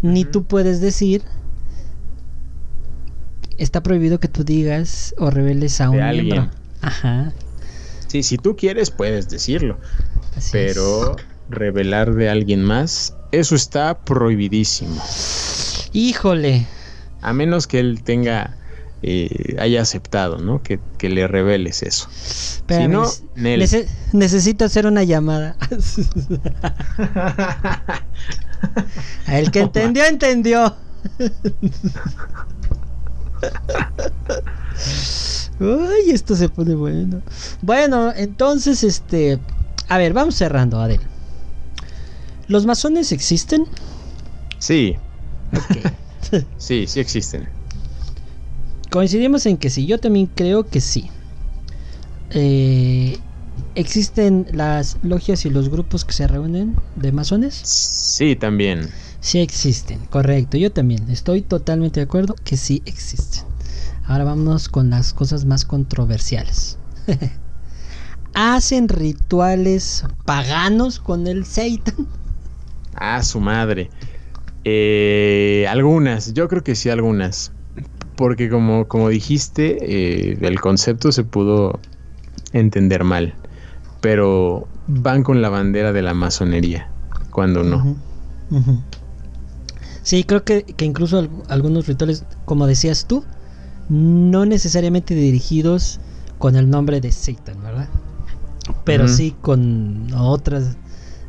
[0.00, 1.22] Ni tú puedes decir.
[3.58, 6.50] Está prohibido que tú digas o reveles a un miembro.
[6.80, 7.32] Ajá.
[8.08, 9.78] Sí, si tú quieres puedes decirlo.
[10.50, 11.16] pero
[11.48, 15.00] revelar de alguien más, eso está prohibidísimo.
[15.92, 16.66] Híjole.
[17.20, 18.56] A menos que él tenga,
[19.02, 20.62] eh, haya aceptado, ¿no?
[20.62, 22.08] Que, le reveles eso.
[22.12, 23.06] si no,
[24.12, 25.56] necesito hacer una llamada.
[29.28, 30.74] el que entendió, entendió.
[35.60, 37.22] Ay, esto se pone bueno.
[37.60, 39.38] Bueno, entonces, este.
[39.88, 41.00] A ver, vamos cerrando, Adel.
[42.48, 43.66] ¿Los masones existen?
[44.58, 44.96] Sí,
[46.56, 47.48] sí, sí existen.
[48.90, 51.10] Coincidimos en que sí, yo también creo que sí.
[52.30, 53.18] Eh,
[53.74, 57.54] ¿Existen las logias y los grupos que se reúnen de masones?
[57.64, 58.90] Sí, también.
[59.22, 60.56] Sí existen, correcto.
[60.56, 63.44] Yo también estoy totalmente de acuerdo que sí existen.
[64.04, 66.76] Ahora vámonos con las cosas más controversiales.
[68.34, 72.08] ¿Hacen rituales paganos con el Satan?
[72.96, 73.90] Ah, su madre.
[74.64, 77.52] Eh, algunas, yo creo que sí algunas.
[78.16, 79.78] Porque como, como dijiste,
[80.32, 81.78] eh, el concepto se pudo
[82.52, 83.34] entender mal.
[84.00, 86.90] Pero van con la bandera de la masonería,
[87.30, 87.96] cuando no.
[90.02, 93.24] Sí, creo que, incluso algunos rituales, como decías tú,
[93.88, 96.00] no necesariamente dirigidos
[96.38, 97.88] con el nombre de Satan, ¿verdad?
[98.84, 100.76] Pero sí con otras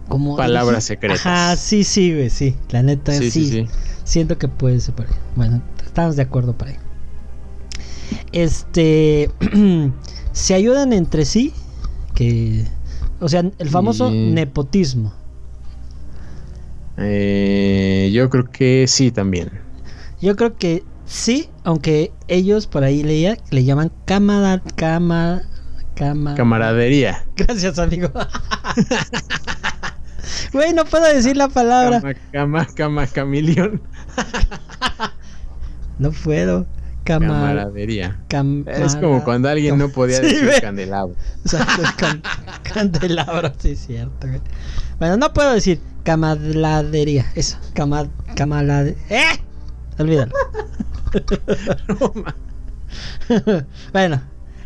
[0.08, 1.26] como palabras secretas.
[1.26, 2.56] Ajá, sí, sí, güey, sí.
[2.70, 3.68] La neta, sí, sí,
[4.04, 5.14] Siento que puede ser por ahí.
[5.36, 6.76] Bueno, estamos de acuerdo por ahí.
[8.32, 9.32] Este.
[10.32, 11.54] se ayudan entre sí.
[12.14, 12.66] Que.
[13.20, 15.14] O sea, el famoso nepotismo.
[16.98, 19.52] Eh, yo creo que sí también.
[20.22, 25.44] Yo creo que sí, aunque ellos por ahí leía, le llaman camada, cama,
[25.96, 27.26] Camaradería.
[27.36, 28.10] Gracias, amigo.
[30.52, 32.02] Güey, no puedo decir la palabra.
[32.32, 33.82] Cama, cama, camilión.
[36.00, 36.68] no puedo.
[37.04, 38.20] Camaradería.
[38.68, 41.16] es como cuando alguien no podía decir candelabro.
[42.74, 44.28] candelabro, sí, es cierto.
[45.04, 47.30] Bueno, no puedo decir camaradería.
[47.36, 48.98] Eso, camad, camaradería.
[49.10, 49.38] ¡Eh!
[50.00, 50.32] Olvídalo.
[53.92, 54.22] bueno,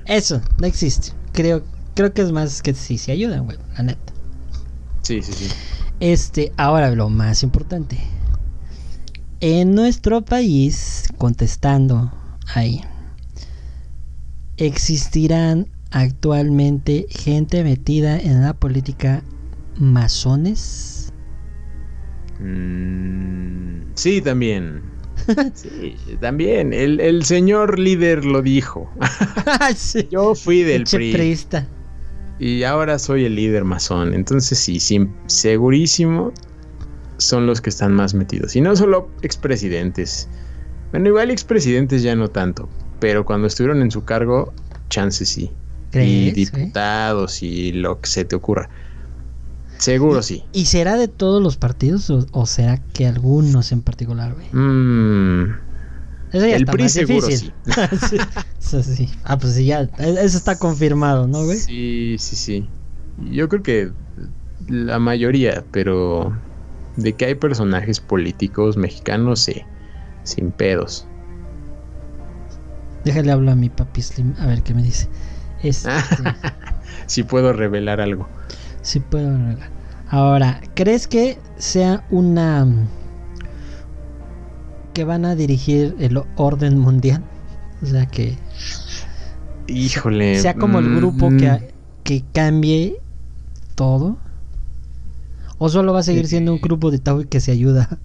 [0.06, 1.14] eso, no existe.
[1.32, 1.64] Creo,
[1.96, 4.14] creo que es más que sí, se ayudan, güey, la neta.
[5.02, 5.48] Sí, sí, sí.
[6.00, 7.98] Este, ahora lo más importante.
[9.40, 12.12] En nuestro país, contestando
[12.54, 12.84] ahí,
[14.58, 19.24] ¿existirán actualmente gente metida en la política
[19.80, 21.11] masones?
[22.39, 24.82] Mm, sí, también.
[25.53, 26.73] sí, también.
[26.73, 28.89] El, señor líder lo dijo.
[30.11, 31.38] Yo fui del PRI.
[32.39, 34.13] Y ahora soy el líder masón.
[34.13, 36.32] Entonces sí, sí, segurísimo
[37.17, 38.55] son los que están más metidos.
[38.55, 40.30] Y no solo expresidentes.
[40.91, 42.69] Bueno, igual expresidentes ya no tanto.
[42.99, 44.53] Pero cuando estuvieron en su cargo,
[44.89, 45.51] chances sí.
[45.93, 48.69] Y diputados y lo que se te ocurra.
[49.78, 50.43] Seguro sí.
[50.53, 54.47] ¿Y será de todos los partidos o, será que algunos en particular, güey?
[54.51, 55.55] Mm,
[56.34, 57.51] el PRI seguro sí.
[58.59, 59.09] sí.
[59.23, 59.82] Ah, pues sí, ya.
[59.99, 61.57] Eso está confirmado, ¿no, güey?
[61.57, 62.69] Sí, sí, sí.
[63.32, 63.91] Yo creo que
[64.67, 66.34] la mayoría, pero
[66.97, 69.63] de que hay personajes políticos mexicanos, sí.
[70.23, 71.07] Sin pedos.
[73.05, 75.07] Déjale hablar a mi papi Slim, a ver qué me dice.
[75.63, 75.89] Este...
[77.07, 78.28] si puedo revelar algo.
[78.88, 79.70] Si puedo revelar.
[80.10, 82.66] Ahora, ¿crees que sea una
[84.98, 87.24] que van a dirigir el orden mundial.
[87.84, 88.36] O sea que.
[89.68, 90.40] Híjole.
[90.40, 91.60] Sea como el grupo que, mm.
[92.04, 92.96] que cambie
[93.76, 94.18] todo.
[95.60, 98.00] ¿O solo va a seguir siendo un grupo de Tau que se ayuda?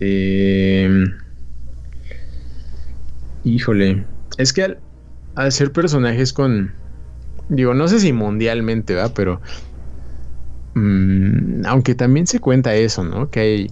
[0.00, 1.06] Eh,
[3.44, 4.04] híjole.
[4.36, 4.76] Es que
[5.36, 6.72] al, ser personajes con.
[7.48, 9.40] Digo, no sé si mundialmente, va, pero.
[10.74, 13.30] Mm, aunque también se cuenta eso, ¿no?
[13.30, 13.70] Que hay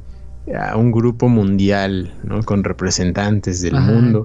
[0.55, 2.43] a un grupo mundial, ¿no?
[2.43, 4.23] Con representantes del mundo,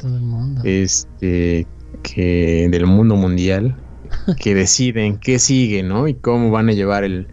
[0.64, 1.68] este,
[2.04, 3.76] que del mundo mundial,
[4.40, 6.08] que deciden qué sigue, ¿no?
[6.08, 7.28] Y cómo van a llevar el,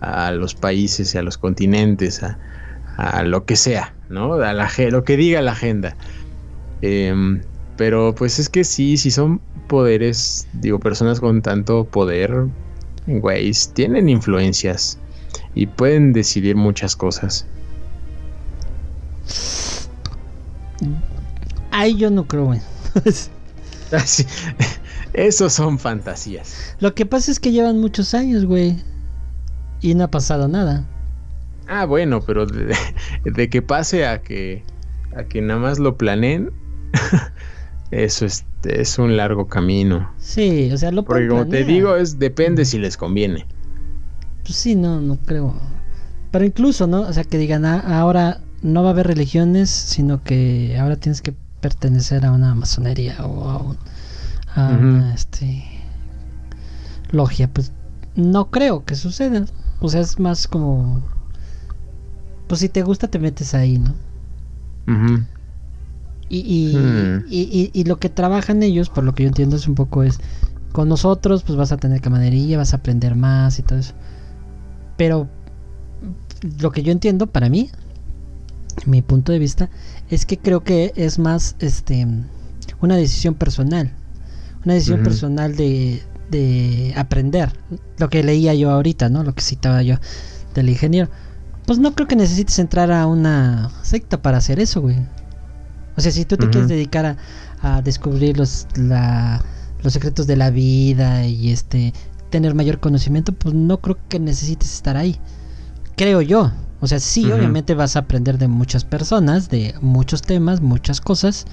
[0.00, 2.38] a los países y a los continentes, a,
[2.96, 4.34] a lo que sea, ¿no?
[4.34, 5.96] A la, lo que diga la agenda.
[6.82, 7.40] Em,
[7.76, 12.46] pero pues es que sí, si son poderes, digo, personas con tanto poder,
[13.06, 14.98] güeyes, tienen influencias
[15.54, 17.46] y pueden decidir muchas cosas.
[21.70, 22.60] Ay, yo no creo, güey.
[23.92, 24.04] Ah,
[25.12, 26.74] Esos son fantasías.
[26.80, 28.82] Lo que pasa es que llevan muchos años, güey.
[29.80, 30.88] Y no ha pasado nada.
[31.68, 34.64] Ah, bueno, pero de, que pase a que
[35.16, 36.50] a que nada más lo planeen,
[37.90, 40.10] eso es, es un largo camino.
[40.18, 43.46] Sí, o sea, lo Porque como te digo, es depende si les conviene.
[44.42, 45.54] Pues sí, no, no creo.
[46.30, 47.02] Pero incluso, ¿no?
[47.02, 51.22] O sea, que digan, ah, ahora no va a haber religiones, sino que ahora tienes
[51.22, 55.64] que pertenecer a una masonería o a, una este,
[57.10, 57.48] logia.
[57.48, 57.72] Pues
[58.14, 59.46] no creo que suceda.
[59.80, 61.02] O sea, es más como...
[62.48, 63.94] Pues si te gusta te metes ahí, ¿no?
[66.28, 67.24] Y, y, hmm.
[67.30, 70.18] y, y, lo que trabajan ellos, por lo que yo entiendo, es un poco es...
[70.72, 73.94] Con nosotros pues vas a tener camadería, vas a aprender más y todo eso.
[74.98, 75.26] Pero
[76.60, 77.70] lo que yo entiendo para mí
[78.84, 79.70] mi punto de vista
[80.10, 82.06] es que creo que es más este
[82.82, 83.90] una decisión personal.
[84.66, 87.52] Una decisión personal de, de aprender.
[87.96, 89.96] Lo que leía yo ahorita no lo que citaba yo
[90.54, 91.08] del ingeniero.
[91.64, 94.98] Pues no creo que necesites entrar a una secta para hacer eso güey
[95.96, 97.16] o sea si tú te quieres dedicar a,
[97.62, 99.42] a descubrir los la,
[99.82, 101.92] los secretos de la vida y este
[102.30, 105.18] tener mayor conocimiento pues no creo que necesites estar ahí.
[105.96, 106.52] Creo yo.
[106.80, 111.46] O sea, sí, obviamente vas a aprender de muchas personas, de muchos temas, muchas cosas.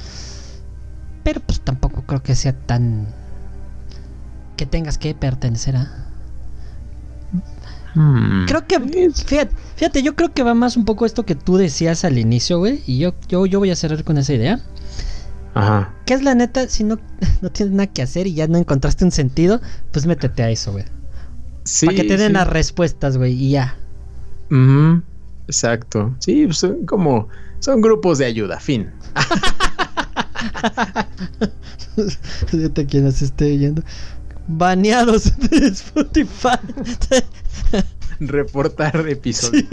[1.23, 3.07] Pero pues tampoco creo que sea tan...
[4.57, 6.02] que tengas que pertenecer a...
[7.95, 8.45] Hmm.
[8.45, 12.05] Creo que, fíjate, fíjate, yo creo que va más un poco esto que tú decías
[12.05, 12.81] al inicio, güey.
[12.87, 14.59] Y yo, yo, yo voy a cerrar con esa idea.
[15.53, 15.93] Ajá.
[16.05, 16.99] Que es la neta, si no,
[17.41, 20.71] no tienes nada que hacer y ya no encontraste un sentido, pues métete a eso,
[20.71, 20.85] güey.
[21.63, 23.77] Sí, Para que te den las respuestas, güey, y ya.
[25.47, 26.15] Exacto.
[26.19, 27.29] Sí, pues, son como.
[27.59, 28.89] Son grupos de ayuda, fin.
[32.47, 33.81] Fíjate quien nos esté yendo.
[34.47, 36.57] Baneados de Spotify.
[38.19, 39.63] Reportar episodio.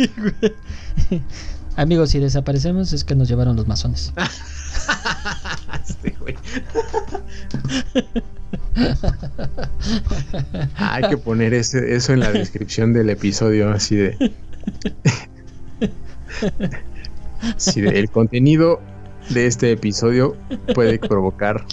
[1.76, 4.12] Amigos, si desaparecemos es que nos llevaron los masones.
[5.88, 6.36] este güey.
[10.76, 14.32] Hay que poner ese, eso en la descripción del episodio, así de.
[17.56, 18.82] Si el contenido
[19.30, 20.36] de este episodio
[20.74, 21.64] puede provocar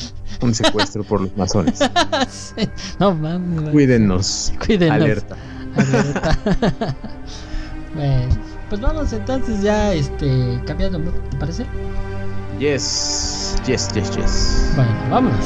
[0.41, 1.79] un secuestro por los masones.
[2.99, 3.69] No mames.
[3.69, 4.53] Cuídenos.
[4.65, 4.95] Cuídenos.
[4.95, 5.35] Alerta.
[5.75, 6.37] Alerta.
[7.95, 8.35] bueno,
[8.69, 10.99] pues vamos entonces ya este cambiando,
[11.29, 11.65] ¿te parece?
[12.59, 13.55] Yes.
[13.67, 14.71] Yes, yes, yes.
[14.75, 15.45] Bueno, vámonos.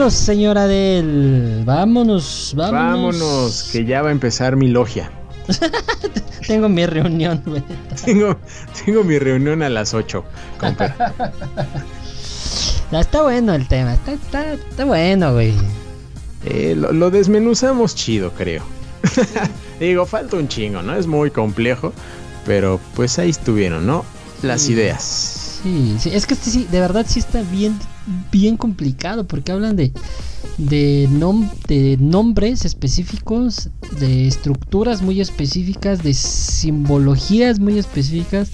[0.00, 1.62] Vámonos, señora del.
[1.66, 3.18] Vámonos, vámonos.
[3.18, 5.12] Vámonos, que ya va a empezar mi logia.
[6.46, 7.62] tengo mi reunión, güey.
[8.02, 8.38] Tengo,
[8.82, 10.24] tengo mi reunión a las 8.
[12.92, 15.52] está bueno el tema, está, está, está bueno, güey.
[16.46, 18.62] Eh, lo, desmenuzamos chido, creo.
[19.80, 20.96] Digo, falta un chingo, ¿no?
[20.96, 21.92] Es muy complejo,
[22.46, 24.06] pero pues ahí estuvieron, ¿no?
[24.40, 25.60] Las ideas.
[25.62, 27.78] Sí, sí, es que este sí, de verdad sí está bien
[28.30, 29.92] bien complicado porque hablan de,
[30.58, 31.08] de,
[31.68, 38.50] de nombres específicos, de estructuras muy específicas, de simbologías muy específicas.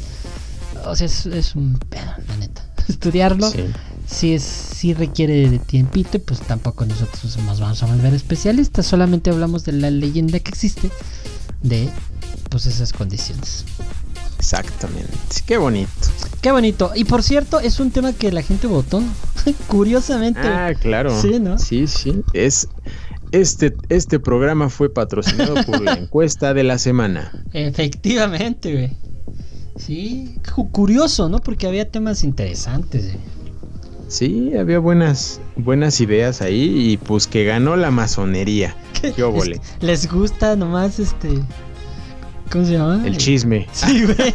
[0.87, 2.65] O sea, es, un pedo, la neta.
[2.89, 3.51] Estudiarlo
[4.07, 4.35] sí.
[4.35, 9.65] es, sí requiere de tiempito, pues tampoco nosotros nos vamos a volver especialistas, solamente hablamos
[9.65, 10.91] de la leyenda que existe
[11.63, 11.89] de
[12.51, 13.65] pues esas condiciones.
[14.39, 15.13] Exactamente.
[15.47, 15.91] Qué bonito.
[16.41, 16.93] Qué bonito.
[16.95, 19.03] Y por cierto, es un tema que la gente votó.
[19.69, 20.41] Curiosamente.
[20.41, 21.21] Ah, claro.
[21.21, 21.59] Sí, ¿no?
[21.59, 22.23] Sí, sí.
[22.33, 22.69] Es.
[23.33, 27.33] Este, este programa fue patrocinado por la encuesta de la semana.
[27.53, 28.97] Efectivamente, güey.
[29.77, 30.39] Sí,
[30.71, 31.41] curioso, ¿no?
[31.41, 33.13] Porque había temas interesantes.
[33.13, 33.37] Güey.
[34.09, 38.77] Sí, había buenas, buenas ideas ahí y pues que ganó la masonería.
[39.17, 39.61] Qué óvole.
[39.81, 41.43] Les gusta nomás este
[42.51, 43.03] ¿Cómo se llama?
[43.07, 43.67] El chisme.
[43.73, 44.35] Sí, güey.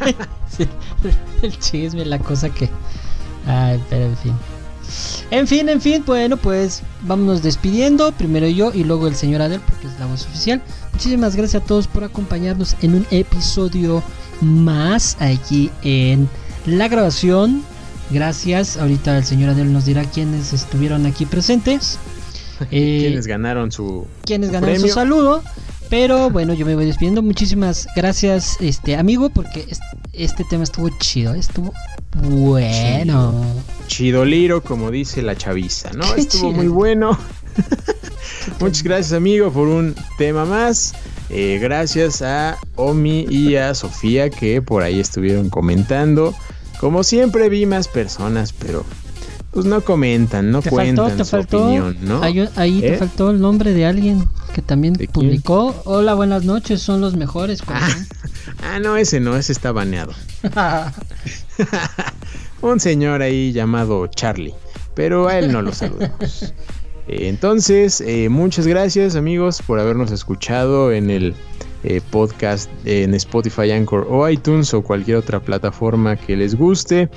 [1.42, 2.70] el chisme, la cosa que.
[3.48, 4.34] Ay, pero en fin.
[5.32, 8.12] En fin, en fin, bueno, pues vámonos despidiendo.
[8.12, 10.62] Primero yo y luego el señor Adel, porque es la voz oficial.
[10.92, 14.04] Muchísimas gracias a todos por acompañarnos en un episodio
[14.42, 16.28] más aquí en
[16.66, 17.64] la grabación.
[18.10, 18.76] Gracias.
[18.76, 21.98] Ahorita el señor Adel nos dirá quiénes estuvieron aquí presentes.
[22.70, 24.06] Eh, ganaron su.
[24.24, 25.42] Quienes ganaron su saludo.
[25.92, 27.22] Pero bueno, yo me voy despidiendo.
[27.22, 29.68] Muchísimas gracias, este amigo, porque
[30.14, 31.74] este tema estuvo chido, estuvo
[32.16, 33.44] bueno.
[33.88, 34.24] Chido.
[34.24, 36.16] liro, como dice la chaviza, ¿no?
[36.16, 37.20] estuvo muy bueno.
[38.62, 40.94] Muchas gracias, amigo, por un tema más.
[41.30, 46.34] Eh, gracias a Omi y a Sofía que por ahí estuvieron comentando.
[46.80, 48.86] Como siempre vi más personas, pero
[49.52, 52.22] pues no comentan, no cuentan su opinión, ¿no?
[52.24, 52.98] Ahí, te ¿Eh?
[52.98, 55.76] faltó el nombre de alguien que también publicó.
[55.84, 57.62] Hola, buenas noches, son los mejores.
[58.64, 60.14] Ah, no, ese no, ese está baneado.
[62.62, 64.54] Un señor ahí llamado Charlie,
[64.96, 66.54] pero a él no lo saludamos.
[67.08, 71.36] Entonces, eh, muchas gracias amigos por habernos escuchado en el
[71.84, 77.10] eh, podcast en Spotify, Anchor o iTunes o cualquier otra plataforma que les guste.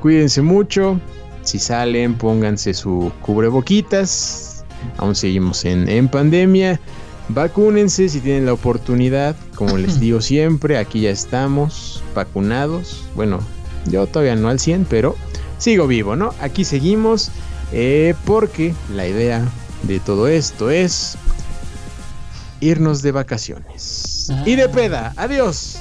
[0.00, 1.00] cuídense mucho.
[1.44, 4.54] Si salen, pónganse su cubreboquitas
[4.98, 6.80] aún seguimos en, pandemia.
[7.28, 13.04] Vacúnense si tienen la oportunidad, como les digo siempre, aquí ya estamos vacunados.
[13.14, 13.40] Bueno,
[13.86, 15.16] yo todavía no al 100, pero
[15.58, 16.34] sigo vivo, ¿no?
[16.40, 17.30] Aquí seguimos
[17.72, 19.46] eh, porque la idea
[19.82, 21.16] de todo esto es
[22.60, 24.28] irnos de vacaciones.
[24.46, 25.78] Y de peda, adiós.